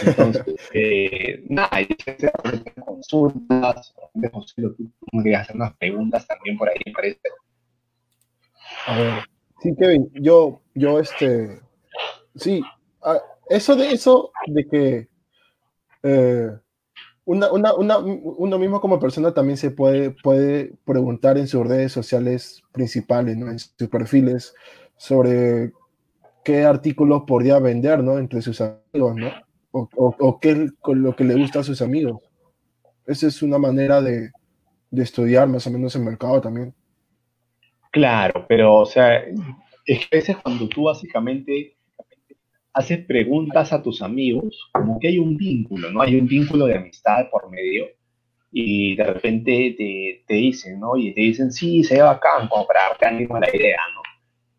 [0.00, 1.88] Entonces, eh, nada, y
[2.84, 3.94] consultas,
[4.56, 7.20] tú querías hacer unas preguntas también por ahí, me parece.
[8.86, 9.12] A ver,
[9.60, 11.60] sí, Kevin, yo, yo, este,
[12.34, 12.62] sí,
[13.02, 15.08] ah, eso de eso, de que
[16.02, 16.50] eh,
[17.24, 22.62] una, una, uno mismo como persona también se puede, puede preguntar en sus redes sociales
[22.72, 23.50] principales, ¿no?
[23.50, 24.54] en sus perfiles,
[24.96, 25.72] sobre
[26.44, 28.18] qué artículos podría vender ¿no?
[28.18, 29.30] entre sus amigos, ¿no?
[29.70, 32.20] o, o, qué es lo que le gusta a sus amigos.
[33.06, 34.30] Esa es una manera de,
[34.90, 36.74] de estudiar más o menos el mercado también.
[37.90, 39.24] Claro, pero o sea,
[39.86, 41.76] es que a veces cuando tú básicamente
[42.74, 46.02] haces preguntas a tus amigos, como que hay un vínculo, ¿no?
[46.02, 47.86] Hay un vínculo de amistad por medio
[48.50, 50.96] y de repente te, te dicen, ¿no?
[50.96, 54.02] Y te dicen, sí, se ve bacán, como para darte ánimo a la idea, ¿no?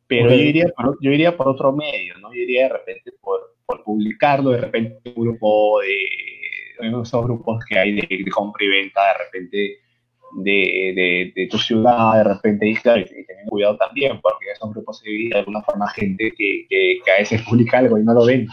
[0.07, 2.33] Pero yo, iría por, yo iría por otro medio, ¿no?
[2.33, 7.79] Yo iría de repente por, por publicarlo, de repente un grupo de, esos grupos que
[7.79, 9.82] hay de, de compra y venta, de repente
[10.37, 15.01] de, de, tu ciudad, de repente, y, claro, y, tener cuidado también, porque esos grupos
[15.03, 18.47] dividen de alguna forma gente que, que, a veces publica algo y no lo ven.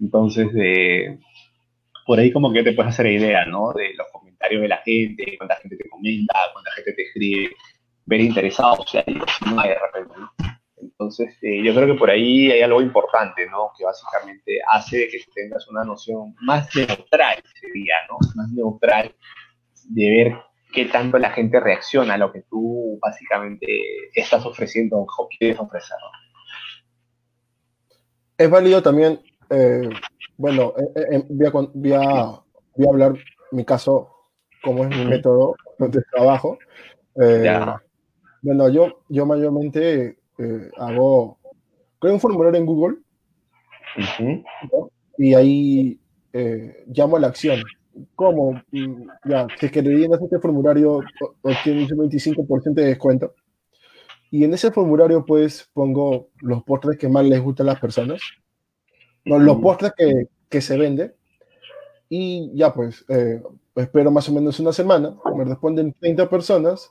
[0.00, 1.18] Entonces, de,
[2.06, 3.72] por ahí como que te puedes hacer idea, ¿no?
[3.72, 7.50] De los comentarios de la gente, cuánta gente te comenta, cuánta gente te escribe,
[8.06, 10.32] ver interesados, o sea, no de repente, ¿no?
[10.82, 13.70] Entonces, eh, yo creo que por ahí hay algo importante, ¿no?
[13.78, 18.18] Que básicamente hace que tengas una noción más neutral, sería, ¿no?
[18.34, 19.14] Más neutral
[19.90, 20.36] de ver
[20.72, 23.66] qué tanto la gente reacciona a lo que tú básicamente
[24.14, 25.96] estás ofreciendo o quieres ofrecer.
[28.38, 29.88] Es válido también, eh,
[30.36, 32.42] bueno, eh, eh, voy, a,
[32.88, 33.14] hablar
[33.52, 34.10] mi caso,
[34.62, 36.58] como es mi método de trabajo.
[37.14, 40.16] Bueno, yo, yo mayormente
[40.78, 41.38] hago,
[42.00, 42.96] creo un formulario en Google
[45.18, 46.00] y ahí
[46.32, 47.62] llamo a la acción.
[48.14, 48.62] ¿Cómo?
[48.70, 51.00] Mm, ya, si es que rellenas este formulario,
[51.42, 53.34] obtienes un 25% de descuento.
[54.30, 58.20] Y en ese formulario, pues, pongo los postres que más les gustan a las personas.
[59.24, 61.14] No, los postres que, que se venden.
[62.08, 63.42] Y ya, pues, eh,
[63.76, 65.14] espero más o menos una semana.
[65.36, 66.90] Me responden 30 personas.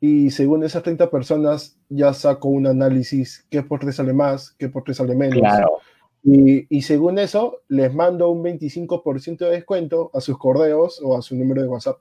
[0.00, 4.94] Y según esas 30 personas, ya saco un análisis: qué postre sale más, qué postre
[4.94, 5.38] sale menos.
[5.38, 5.78] Claro.
[6.22, 11.34] Y, según eso, les mando un 25% de descuento a sus correos o a su
[11.34, 11.98] número de WhatsApp.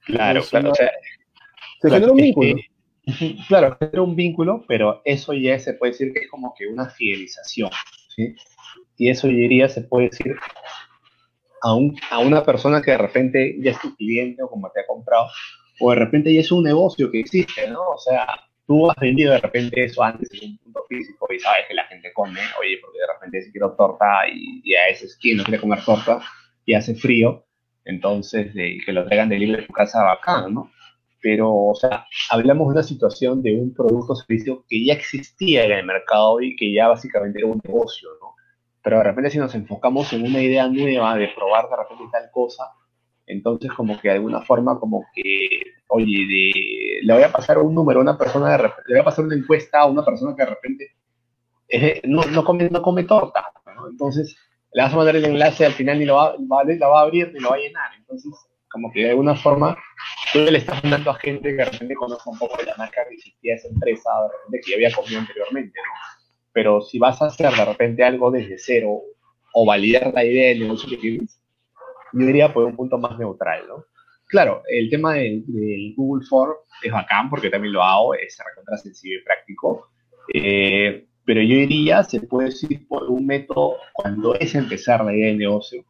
[0.00, 0.72] Claro, claro.
[0.74, 2.56] se genera un vínculo.
[3.46, 6.88] claro, genera un vínculo, pero eso ya se puede decir que es como que una
[6.90, 7.70] fidelización.
[8.16, 8.34] ¿sí?
[8.96, 10.34] Y eso ya diría, se puede decir
[11.62, 14.80] a, un, a una persona que de repente ya es tu cliente o como te
[14.80, 15.28] ha comprado,
[15.80, 17.80] o de repente ya es un negocio que existe, ¿no?
[17.90, 18.26] O sea,
[18.68, 21.84] tú has vendido de repente eso antes en un punto físico y sabes que la
[21.84, 25.60] gente come, oye, porque de repente si quiero torta y, a ese quien no quiere
[25.60, 26.20] comer torta
[26.66, 27.46] y hace frío,
[27.86, 30.70] entonces de, que lo traigan de libre de tu casa bacán, ¿no?
[31.22, 35.64] Pero, o sea, hablamos de una situación de un producto o servicio que ya existía
[35.64, 38.34] en el mercado y que ya básicamente era un negocio, ¿no?
[38.82, 42.30] Pero de repente si nos enfocamos en una idea nueva de probar de repente tal
[42.30, 42.64] cosa,
[43.28, 45.22] entonces como que de alguna forma como que,
[45.88, 49.04] oye, de, le voy a pasar un número a una persona, de le voy a
[49.04, 50.96] pasar una encuesta a una persona que de repente
[52.04, 53.44] no, no, come, no come torta,
[53.76, 53.88] ¿no?
[53.88, 54.36] Entonces
[54.72, 57.04] le vas a mandar el enlace al final ni lo va, va, la va a
[57.04, 57.90] abrir ni lo va a llenar.
[57.98, 58.32] Entonces
[58.70, 59.76] como que de alguna forma
[60.32, 63.02] tú le estás mandando a gente que de repente conoce un poco de la marca
[63.08, 65.92] que existía esa empresa, de repente que ya había comido anteriormente, ¿no?
[66.52, 69.00] Pero si vas a hacer de repente algo desde cero
[69.52, 71.37] o validar la idea del negocio que tienes,
[72.12, 73.84] yo diría por un punto más neutral, ¿no?
[74.28, 75.44] claro, el tema del,
[75.96, 79.88] Google Form es bacán porque también lo hago, es recontra sencillo y práctico.
[80.32, 85.28] Eh, pero yo diría, se puede decir por un método, cuando es empezar la idea
[85.28, 85.84] de negocio,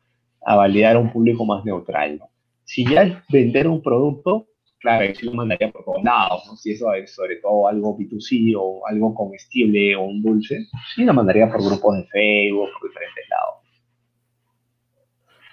[0.45, 2.21] a validar un público más neutral.
[2.65, 4.47] Si ya es vender un producto,
[4.81, 6.57] claro, yo lo mandaría por todos lados, ¿no?
[6.57, 11.15] Si eso es sobre todo algo B2C o algo comestible o un dulce, sí lo
[11.15, 13.58] mandaría por grupos de Facebook, por diferentes lados.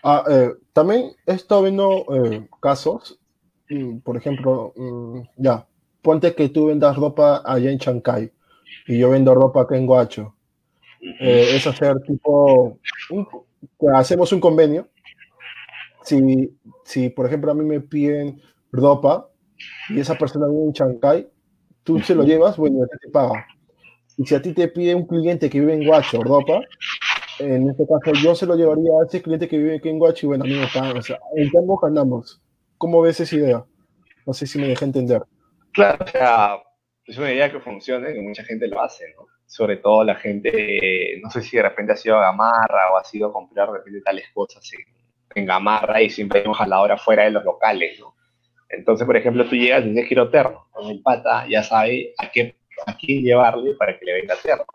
[0.07, 3.19] Ah, eh, también he estado viendo eh, casos,
[3.71, 5.65] mm, por ejemplo, mm, ya,
[6.03, 8.31] ponte que tú vendas ropa allá en Chancay
[8.85, 10.35] y yo vendo ropa acá en Guacho.
[11.01, 12.77] Eh, es hacer tipo,
[13.95, 14.87] hacemos un convenio.
[16.03, 18.39] Si, si, por ejemplo, a mí me piden
[18.71, 19.27] ropa
[19.89, 21.27] y esa persona vive en Chancay,
[21.83, 23.47] tú se lo llevas, bueno, te paga.
[24.17, 26.61] Y si a ti te pide un cliente que vive en Guacho ropa,
[27.39, 30.25] en este caso yo se lo llevaría a ese cliente que vive aquí en Guacho
[30.25, 30.97] y bueno, a mí me pagan.
[30.97, 32.41] O sea, en ambos ganamos.
[32.77, 33.65] ¿Cómo ves esa idea?
[34.25, 35.21] No sé si me deja entender.
[35.71, 36.57] Claro, o sea,
[37.05, 39.27] es una idea que funcione, que mucha gente lo hace, ¿no?
[39.45, 43.03] Sobre todo la gente, no sé si de repente ha sido a Gamarra o ha
[43.03, 47.25] sido a comprar de repente tales cosas en, Gamarra y siempre hay un jalador afuera
[47.25, 48.15] de los locales, ¿no?
[48.69, 52.31] Entonces, por ejemplo, tú llegas y dices quiero terno, con el pata ya sabe a
[52.31, 54.65] qué a quién llevarle para que le venga terno.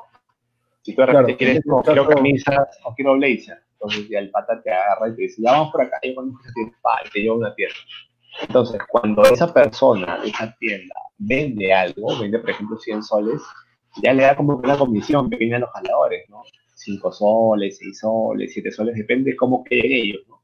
[0.90, 4.61] Si tú de repente quieres, no, quiero camisas o quiero blazer, entonces ya el pata
[4.61, 7.55] te agarra y te dice, ya vamos por acá, yo cuando y te lleva una
[7.55, 7.76] tienda.
[8.42, 13.40] Entonces, cuando esa persona, esa tienda, vende algo, vende por ejemplo 100 soles,
[14.03, 16.42] ya le da como una comisión pequeña a los jaladores, ¿no?
[16.74, 20.42] 5 soles, 6 soles, 7 soles, depende de cómo queden ellos, ¿no?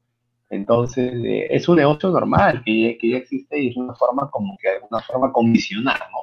[0.49, 4.57] Entonces, eh, es un negocio normal que, que, ya existe y es una forma como
[4.61, 6.19] que de alguna forma condicionada, ¿no?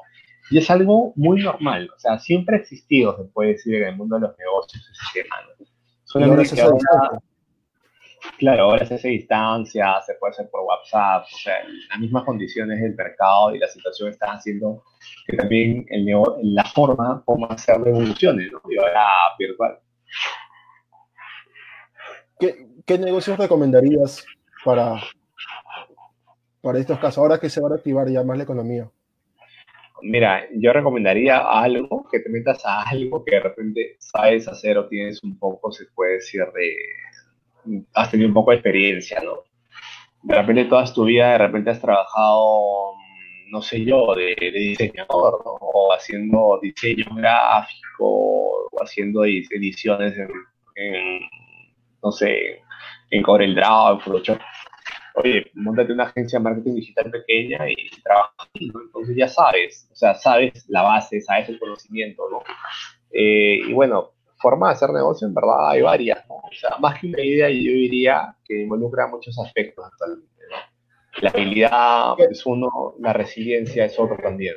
[0.50, 3.96] Y es algo muy normal, o sea, siempre ha existido, se puede decir, en el
[3.96, 5.66] mundo de los negocios ese tema, ¿no?
[6.04, 7.18] Solamente que ahora,
[8.38, 11.56] Claro, ahora se hace distancia, se puede hacer por WhatsApp, o sea,
[11.90, 14.82] las mismas condiciones del mercado y la situación están haciendo
[15.26, 16.06] que también el,
[16.42, 18.60] la forma como hacer revoluciones, ¿no?
[18.70, 19.04] Y ahora
[19.38, 19.78] virtual.
[22.38, 24.24] ¿Qué, ¿Qué, negocios recomendarías
[24.64, 25.00] para,
[26.60, 28.90] para estos casos, ahora que se va a activar ya más la economía?
[30.06, 34.86] Mira, yo recomendaría algo, que te metas a algo que de repente sabes hacer o
[34.86, 36.76] tienes un poco, se puede decir, de
[37.94, 39.44] has tenido un poco de experiencia, ¿no?
[40.22, 42.92] De repente toda tu vida, de repente has trabajado,
[43.48, 45.52] no sé yo, de, diseñador, ¿no?
[45.60, 51.20] O haciendo diseño gráfico, o haciendo ediciones en,
[52.02, 52.60] no sé,
[53.10, 54.38] en CorelDRAW, en Photoshop.
[55.14, 58.32] Oye, montate una agencia de marketing digital pequeña y trabaja
[58.72, 58.80] ¿no?
[58.82, 62.42] Entonces ya sabes, o sea, sabes la base, sabes el conocimiento, ¿no?
[63.12, 66.24] Eh, y bueno, forma de hacer negocio, en verdad hay varias.
[66.28, 70.28] O sea, más que una idea, yo diría que involucra muchos aspectos actualmente.
[71.22, 74.56] La habilidad es uno, la resiliencia es otro también.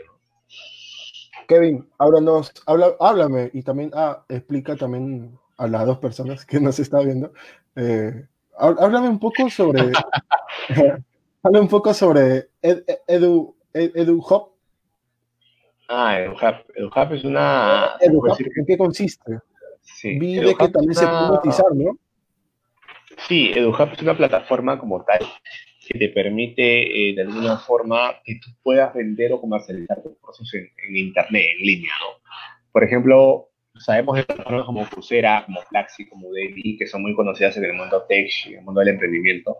[1.47, 6.79] Kevin, háblanos, habla, háblame y también ah, explica también a las dos personas que nos
[6.79, 7.31] está viendo.
[7.75, 8.25] Eh,
[8.57, 9.81] háblame un poco sobre.
[11.43, 14.51] háblame un poco sobre Edu, EduHub.
[15.89, 16.55] Ah, EduHub.
[16.75, 17.97] EduHub es una.
[17.99, 19.39] ¿En qué consiste?
[19.81, 20.19] Sí.
[20.19, 21.97] Vi que también se puede utilizar, ¿no?
[23.27, 25.19] Sí, EduHub es una plataforma como tal
[25.87, 30.53] que te permite eh, de alguna forma que tú puedas vender o comercializar tus cursos
[30.53, 32.21] en, internet, en línea, ¿no?
[32.71, 33.46] Por ejemplo,
[33.79, 34.25] sabemos de
[34.65, 38.53] como Coursera, como Plaxi, como Udemy, que son muy conocidas en el mundo tech y
[38.53, 39.57] en el mundo del emprendimiento,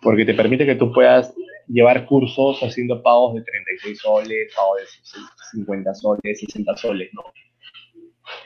[0.00, 1.34] porque te permite que tú puedas
[1.68, 5.20] llevar cursos haciendo pagos de 36 soles, pagos de
[5.58, 7.22] 50 soles, 60 soles, ¿no?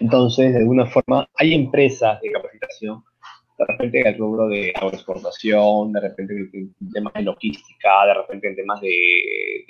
[0.00, 3.02] Entonces, de alguna forma, hay empresas de capacitación,
[3.61, 8.56] de repente el rubro de agroexportación, de repente en temas de logística, de repente en
[8.56, 9.64] temas de,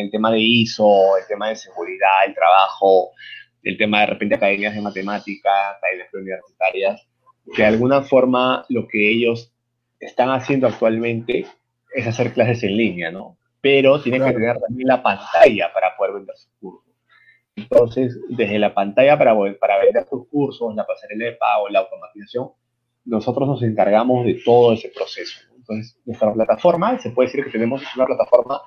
[0.00, 3.10] el tema de ISO, el tema de seguridad, el trabajo,
[3.62, 7.06] el tema de repente academias de matemática, academias universitarias,
[7.54, 9.52] que de alguna forma lo que ellos
[9.98, 11.46] están haciendo actualmente
[11.94, 13.36] es hacer clases en línea, ¿no?
[13.60, 16.94] Pero tienen que tener también la pantalla para poder vender sus cursos.
[17.56, 22.50] Entonces, desde la pantalla para, para vender tus cursos, la pasarela de pago, la automatización,
[23.04, 25.40] nosotros nos encargamos de todo ese proceso.
[25.56, 28.60] Entonces, nuestra plataforma, se puede decir que tenemos una plataforma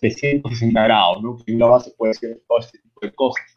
[0.00, 1.36] de 160 grados, ¿no?
[1.44, 3.55] Que una base puede ser todo este tipo de cosas.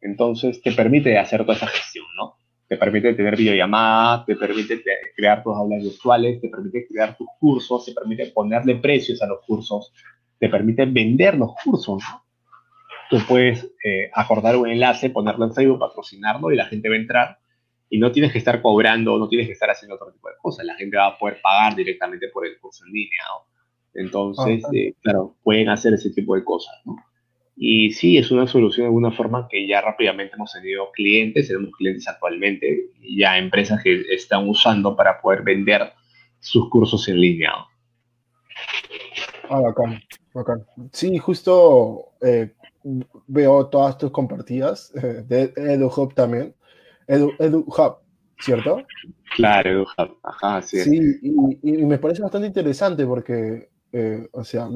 [0.00, 2.36] Entonces, te permite hacer toda esa gestión, ¿no?
[2.68, 4.82] Te permite tener videollamadas, te permite
[5.16, 9.40] crear tus aulas virtuales, te permite crear tus cursos, te permite ponerle precios a los
[9.46, 9.92] cursos,
[10.38, 12.28] te permite vender los cursos, ¿no?
[13.08, 16.98] tú puedes eh, acordar un enlace, ponerlo en Facebook, patrocinarlo y la gente va a
[16.98, 17.38] entrar
[17.90, 20.66] y no tienes que estar cobrando, no tienes que estar haciendo otro tipo de cosas.
[20.66, 23.22] La gente va a poder pagar directamente por el curso en línea.
[23.94, 26.96] Entonces, ah, eh, claro, pueden hacer ese tipo de cosas, ¿no?
[27.60, 31.72] Y sí, es una solución de alguna forma que ya rápidamente hemos tenido clientes, tenemos
[31.76, 35.92] clientes actualmente, ya empresas que están usando para poder vender
[36.38, 37.50] sus cursos en línea.
[39.50, 40.00] Ah, bacán,
[40.32, 40.64] bacán.
[40.92, 42.52] Sí, justo eh,
[43.26, 46.54] veo todas tus compartidas eh, de EduHub también.
[47.08, 47.96] Edu, EduHub,
[48.38, 48.84] ¿cierto?
[49.34, 50.78] Claro, EduHub, ajá, sí.
[50.78, 54.68] Sí, y, me parece bastante interesante porque, eh, o sea,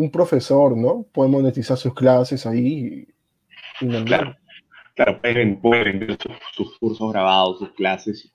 [0.00, 1.06] un profesor, ¿no?
[1.12, 3.06] Puede monetizar sus clases ahí.
[4.06, 4.36] claro,
[4.94, 6.16] claro, pueden, vender
[6.54, 8.32] sus, cursos grabados, sus clases.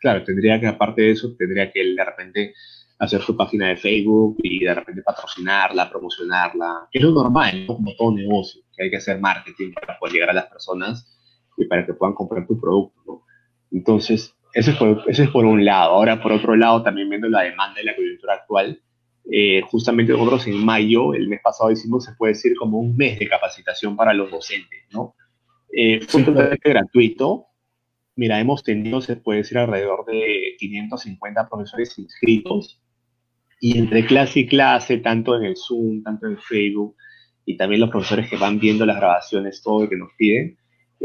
[0.00, 2.54] claro, tendría que, aparte de eso, tendría que de repente
[2.98, 7.76] hacer su página de Facebook y de repente patrocinarla, promocionarla, que es lo normal, ¿no?
[7.76, 11.10] como todo negocio, que hay que hacer marketing para poder llegar a las personas
[11.56, 13.00] y para que puedan comprar tu producto.
[13.06, 13.22] ¿no?
[13.72, 15.92] Entonces, ese es, por, ese es por un lado.
[15.94, 18.80] Ahora, por otro lado, también viendo la demanda y la coyuntura actual,
[19.30, 23.18] eh, justamente nosotros en mayo, el mes pasado hicimos, se puede decir, como un mes
[23.18, 25.14] de capacitación para los docentes, ¿no?
[25.72, 27.46] Eh, fue totalmente gratuito.
[28.16, 32.80] Mira, hemos tenido, se puede decir, alrededor de 550 profesores inscritos.
[33.60, 36.96] Y entre clase y clase, tanto en el Zoom, tanto en Facebook,
[37.46, 40.56] y también los profesores que van viendo las grabaciones, todo lo que nos piden,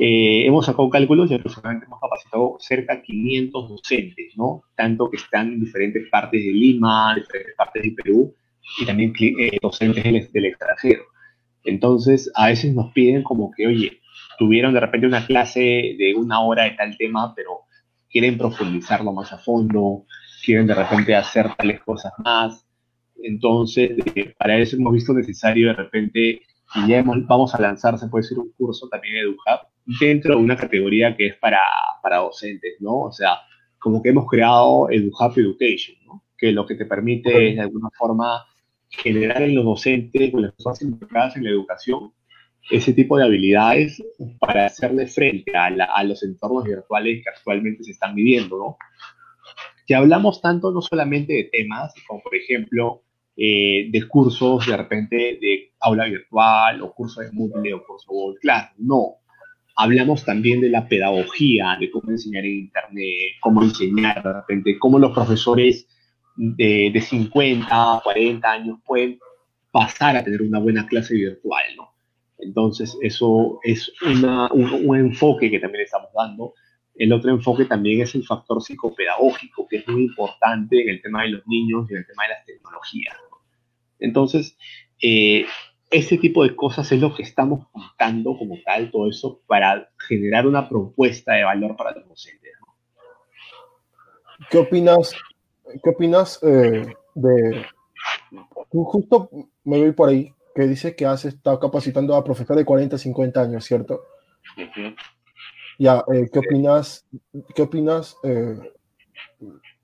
[0.02, 4.64] eh, hemos sacado cálculos y aproximadamente hemos capacitado cerca de 500 docentes, ¿no?
[4.76, 8.34] Tanto que están en diferentes partes de Lima, diferentes partes de Perú
[8.80, 11.04] y también eh, docentes del, extranjero.
[11.66, 14.00] Entonces, a veces nos piden como que, oye,
[14.38, 15.60] tuvieron de repente una clase
[15.98, 17.64] de una hora de tal tema, pero
[18.10, 20.06] quieren profundizarlo más a fondo,
[20.46, 22.66] quieren de repente hacer tales cosas más.
[23.22, 26.42] Entonces, eh, para eso hemos visto necesario de repente,
[26.76, 29.68] y ya vamos a lanzar, se puede decir, un curso también de EduHub,
[30.00, 31.62] dentro de una categoría que es para,
[32.04, 33.02] para docentes, ¿no?
[33.02, 33.40] O sea,
[33.80, 36.24] como que hemos creado EduHub Education, ¿no?
[36.38, 38.46] Que lo que te permite es de alguna forma
[38.90, 42.14] generar en los docentes, con las personas involucradas en la educación,
[42.70, 44.04] ese tipo de habilidades
[44.40, 48.78] para hacerle frente a, a, los entornos virtuales que actualmente se están viviendo, ¿no?
[49.88, 53.04] Que hablamos tanto no solamente de temas, como por ejemplo,
[53.42, 58.40] eh, de cursos de repente de aula virtual o curso de Moodle o curso Google
[58.42, 59.16] Class, no
[59.78, 65.00] hablamos también de la pedagogía, de cómo enseñar en Internet, cómo enseñar de repente, cómo
[65.00, 65.88] los profesores
[66.36, 69.20] de, de 50, 40 años pueden
[69.72, 71.90] pasar a tener una buena clase virtual, ¿no?
[72.40, 76.54] Entonces, eso es un, enfoque que también estamos dando.
[76.96, 81.24] El otro enfoque también es el factor psicopedagógico, que es muy importante en el tema
[81.24, 83.16] de los niños y en el tema de las tecnologías.
[84.00, 84.58] Entonces,
[85.02, 85.46] eh,
[85.90, 90.46] ese tipo de cosas es lo que estamos contando como tal, todo eso, para generar
[90.46, 92.50] una propuesta de valor para los docentes.
[94.50, 95.14] ¿Qué opinas,
[95.84, 97.66] qué opinas eh, de...
[98.72, 99.30] Justo
[99.64, 103.42] me voy por ahí, que dice que has estado capacitando a profesores de 40, 50
[103.42, 104.02] años, ¿cierto?
[105.78, 107.08] Ya, eh, ¿qué opinas?
[107.56, 108.16] ¿Qué opinas?
[108.24, 108.60] Eh,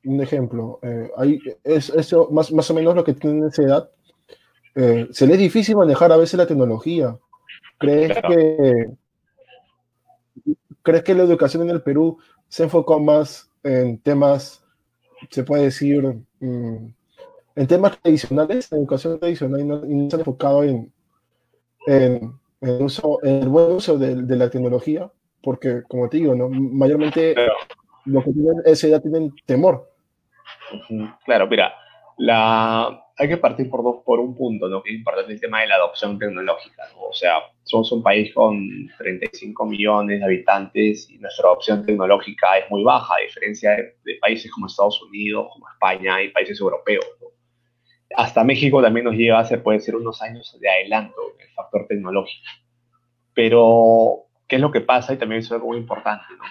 [0.03, 0.79] un ejemplo,
[1.17, 3.89] hay, es eso más, más o menos lo que tienen esa edad,
[4.75, 7.17] eh, se le es difícil manejar a veces la tecnología.
[7.77, 8.85] ¿Crees que
[10.85, 14.63] crees que la educación en el Perú se enfocó más en temas,
[15.29, 16.03] se puede decir,
[16.39, 16.87] mm,
[17.55, 20.93] en temas tradicionales, en educación tradicional, y no, se han enfocado en,
[21.87, 25.11] en, uso, en el buen uso de, la tecnología?
[25.41, 26.49] Porque, como te digo, ¿no?
[26.49, 27.35] mayormente
[28.05, 29.91] los que tienen esa edad tienen temor.
[31.25, 31.73] Claro, mira,
[32.17, 34.83] la, hay que partir por, dos, por un punto, ¿no?
[34.83, 36.83] que es importante el tema de la adopción tecnológica.
[36.99, 42.69] O sea, somos un país con 35 millones de habitantes y nuestra adopción tecnológica es
[42.69, 47.05] muy baja, a diferencia de, países como Estados Unidos, como España y países europeos.
[48.17, 51.87] Hasta México también nos lleva, se puede decir, unos años de adelanto en el factor
[51.87, 52.45] tecnológico.
[53.33, 55.13] Pero, ¿qué es lo que pasa?
[55.13, 56.43] Y también es algo muy importante, ¿no?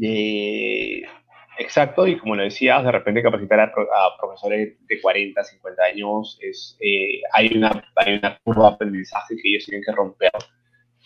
[0.00, 1.02] Eh,
[1.58, 3.72] Exacto, y como lo decías, de repente capacitar a,
[4.16, 9.48] profesores de 40, 50 años, es, eh, hay, una, hay una curva de aprendizaje que
[9.48, 10.30] ellos tienen que romper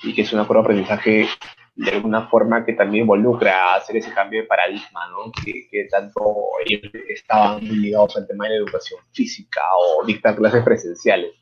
[0.03, 1.27] y que es una curva de aprendizaje
[1.75, 5.33] de alguna forma que también involucra hacer ese cambio de paradigma, ¿no?
[5.33, 6.21] Que, que tanto
[6.67, 11.33] ellos estaban ligados al tema de la educación física o dictar clases presenciales.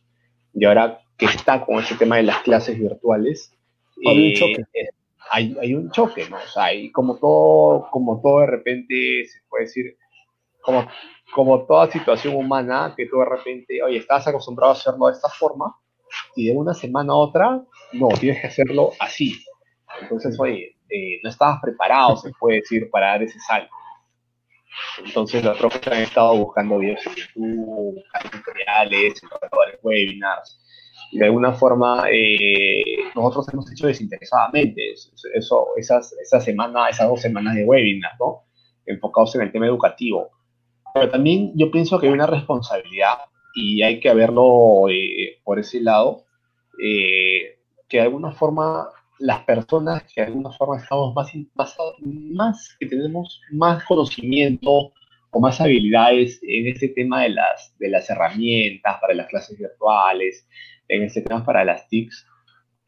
[0.54, 3.52] Y ahora que está con ese tema de las clases virtuales,
[4.06, 4.34] eh,
[5.30, 6.36] hay, hay un choque, ¿no?
[6.36, 9.96] O sea, y como todo, como todo de repente se puede decir,
[10.62, 10.86] como,
[11.34, 15.28] como toda situación humana, que tú de repente, oye, estás acostumbrado a hacerlo de esta
[15.28, 15.76] forma,
[16.34, 17.62] y de una semana a otra,
[17.92, 19.42] no, tienes que hacerlo así.
[20.02, 23.74] Entonces, oye, eh, no estabas preparado, se puede decir, para dar ese salto.
[25.04, 29.20] Entonces los profes han estado buscando videos en YouTube, tutoriales,
[29.82, 30.60] webinars,
[31.12, 34.92] de alguna forma eh, nosotros hemos hecho desinteresadamente
[35.34, 38.44] eso, esas, esa semana, esas dos semanas de webinars, ¿no?
[38.86, 40.30] Enfocados en el tema educativo.
[40.94, 43.18] Pero también yo pienso que hay una responsabilidad
[43.54, 46.24] y hay que verlo eh, por ese lado,
[46.82, 47.58] eh,
[47.88, 48.88] que de alguna forma
[49.18, 54.92] las personas que de alguna forma estamos más, más, más, que tenemos más conocimiento
[55.32, 60.46] o más habilidades en este tema de las, de las herramientas para las clases virtuales,
[60.90, 62.26] en este tema para las TICs,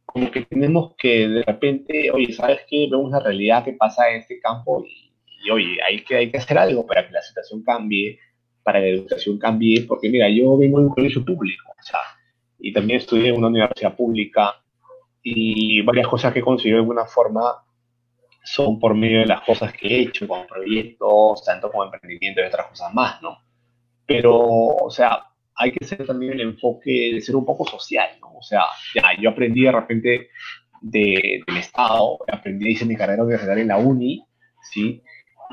[0.05, 2.89] como que tenemos que de repente, oye, ¿sabes qué?
[2.91, 5.13] Vemos la realidad que pasa en este campo y,
[5.45, 8.19] y oye, hay que, hay que hacer algo para que la situación cambie,
[8.63, 12.01] para que la educación cambie, porque mira, yo vengo de un colegio público, o sea,
[12.59, 14.55] y también estudié en una universidad pública
[15.23, 17.65] y varias cosas que he conseguido de alguna forma
[18.45, 22.45] son por medio de las cosas que he hecho como proyectos, tanto como emprendimiento y
[22.45, 23.39] otras cosas más, ¿no?
[24.07, 25.27] Pero, o sea,
[25.57, 28.35] hay que ser también el enfoque de ser un poco social, ¿no?
[28.39, 28.63] O sea,
[28.95, 30.29] ya, yo aprendí de repente
[30.81, 34.25] de, del Estado, aprendí, hice mi carrera universitaria en la uni,
[34.73, 35.03] ¿sí?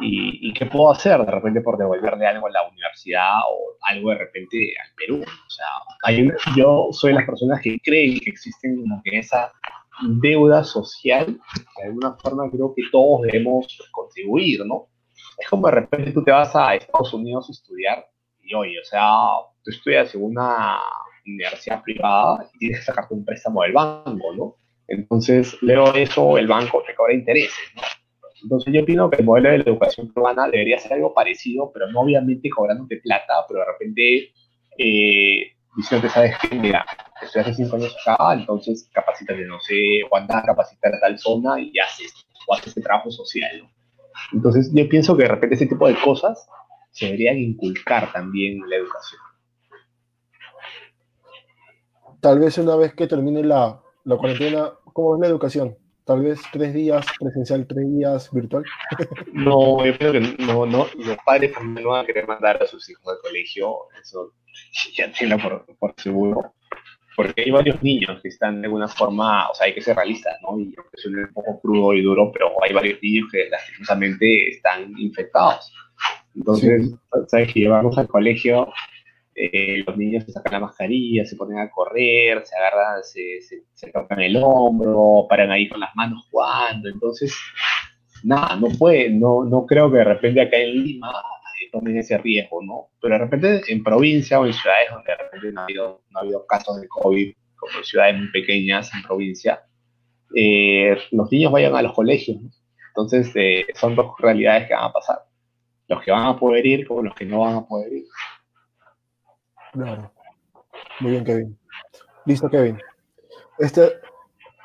[0.02, 4.18] Y, qué puedo hacer de repente por devolverle algo a la universidad o algo de
[4.18, 5.22] repente al Perú.
[5.22, 5.66] O sea,
[6.04, 9.52] hay yo soy de las personas que creen que existen como que esa
[10.22, 11.38] deuda social,
[11.78, 14.88] de alguna forma creo que todos debemos contribuir, ¿no?
[15.38, 18.06] Es como de repente tú te vas a Estados Unidos a estudiar
[18.50, 19.04] y oye, o sea,
[19.64, 20.80] tú estudias en una
[21.26, 24.56] universidad privada y tienes que sacarte un préstamo del banco, ¿no?
[24.88, 27.82] Entonces, luego eso, el banco te cobra intereses, ¿no?
[28.42, 31.92] Entonces yo opino que el modelo de la educación peruana debería ser algo parecido, pero
[31.92, 34.32] no obviamente cobrándote plata, pero de repente
[34.78, 36.86] eh, diciendo sabes que, mira,
[37.22, 41.20] estoy hace cinco años acá, entonces capacítate, no sé, o anda a capacitar a tal
[41.20, 42.14] zona y haces,
[42.48, 43.70] o haces este trabajo social, ¿no?
[44.34, 46.48] Entonces yo pienso que de repente ese tipo de cosas
[47.00, 49.22] se deberían inculcar también en la educación.
[52.20, 55.78] Tal vez una vez que termine la, la cuarentena, ¿cómo es la educación?
[56.10, 58.64] tal vez tres días presencial, tres días virtual?
[59.32, 62.66] No, yo creo que no, no, los padres también no van a querer mandar a
[62.66, 64.34] sus hijos al colegio, eso
[64.98, 66.56] ya tiene por, por seguro,
[67.16, 70.36] porque hay varios niños que están de alguna forma, o sea, hay que ser realistas,
[70.42, 70.60] ¿no?
[70.60, 74.92] Y aunque suene un poco crudo y duro, pero hay varios niños que lastimosamente están
[74.98, 75.72] infectados.
[76.36, 76.92] Entonces,
[77.28, 78.68] sabes que llevarlos al colegio
[79.42, 83.40] eh, los niños se sacan la mascarilla, se ponen a correr, se agarran, se,
[83.74, 87.34] se, tocan el hombro, paran ahí con las manos jugando, entonces,
[88.22, 92.18] nada, no puede, no, no creo que de repente acá en Lima eh, tomen ese
[92.18, 92.90] riesgo, ¿no?
[93.02, 96.20] Pero de repente en provincia o en ciudades donde de repente no ha habido, no
[96.20, 99.64] ha habido casos de COVID, como ciudades muy pequeñas en provincia,
[100.36, 102.50] eh, los niños vayan a los colegios, ¿no?
[102.90, 103.32] Entonces,
[103.76, 105.29] son dos realidades que van a pasar.
[105.90, 108.06] Los que van a poder ir como los que no van a poder ir.
[109.74, 110.12] Claro.
[111.00, 111.60] Muy bien, Kevin.
[112.26, 112.78] Listo, Kevin.
[113.58, 113.94] Este,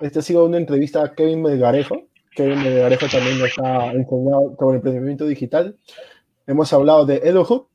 [0.01, 2.09] este ha sido una entrevista a Kevin Melgarejo.
[2.37, 5.77] Kevin Melgarejo también nos ha enseñado sobre emprendimiento digital.
[6.47, 7.68] Hemos hablado de EduHub.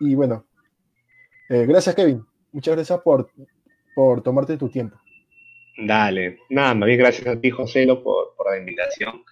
[0.00, 0.46] Y bueno,
[1.48, 2.24] eh, gracias, Kevin.
[2.52, 3.30] Muchas gracias por,
[3.94, 4.96] por tomarte tu tiempo.
[5.84, 6.38] Dale.
[6.50, 9.24] Nada, más bien gracias a ti, José, por, por la invitación.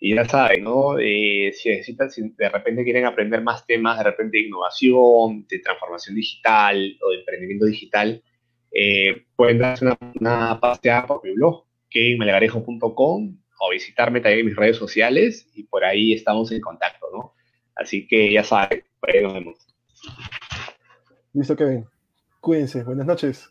[0.00, 0.98] Y ya saben, ¿no?
[0.98, 5.58] Eh, si necesitan, si de repente quieren aprender más temas, de repente de innovación, de
[5.58, 8.22] transformación digital o de emprendimiento digital,
[8.72, 14.56] eh, pueden darse una, una paseada por mi blog, kevinmelgarejo.com o visitarme también en mis
[14.56, 17.34] redes sociales y por ahí estamos en contacto, ¿no?
[17.74, 19.56] Así que ya saben, por ahí nos vemos.
[21.32, 21.86] Listo, Kevin.
[22.40, 22.84] Cuídense.
[22.84, 23.50] Buenas noches.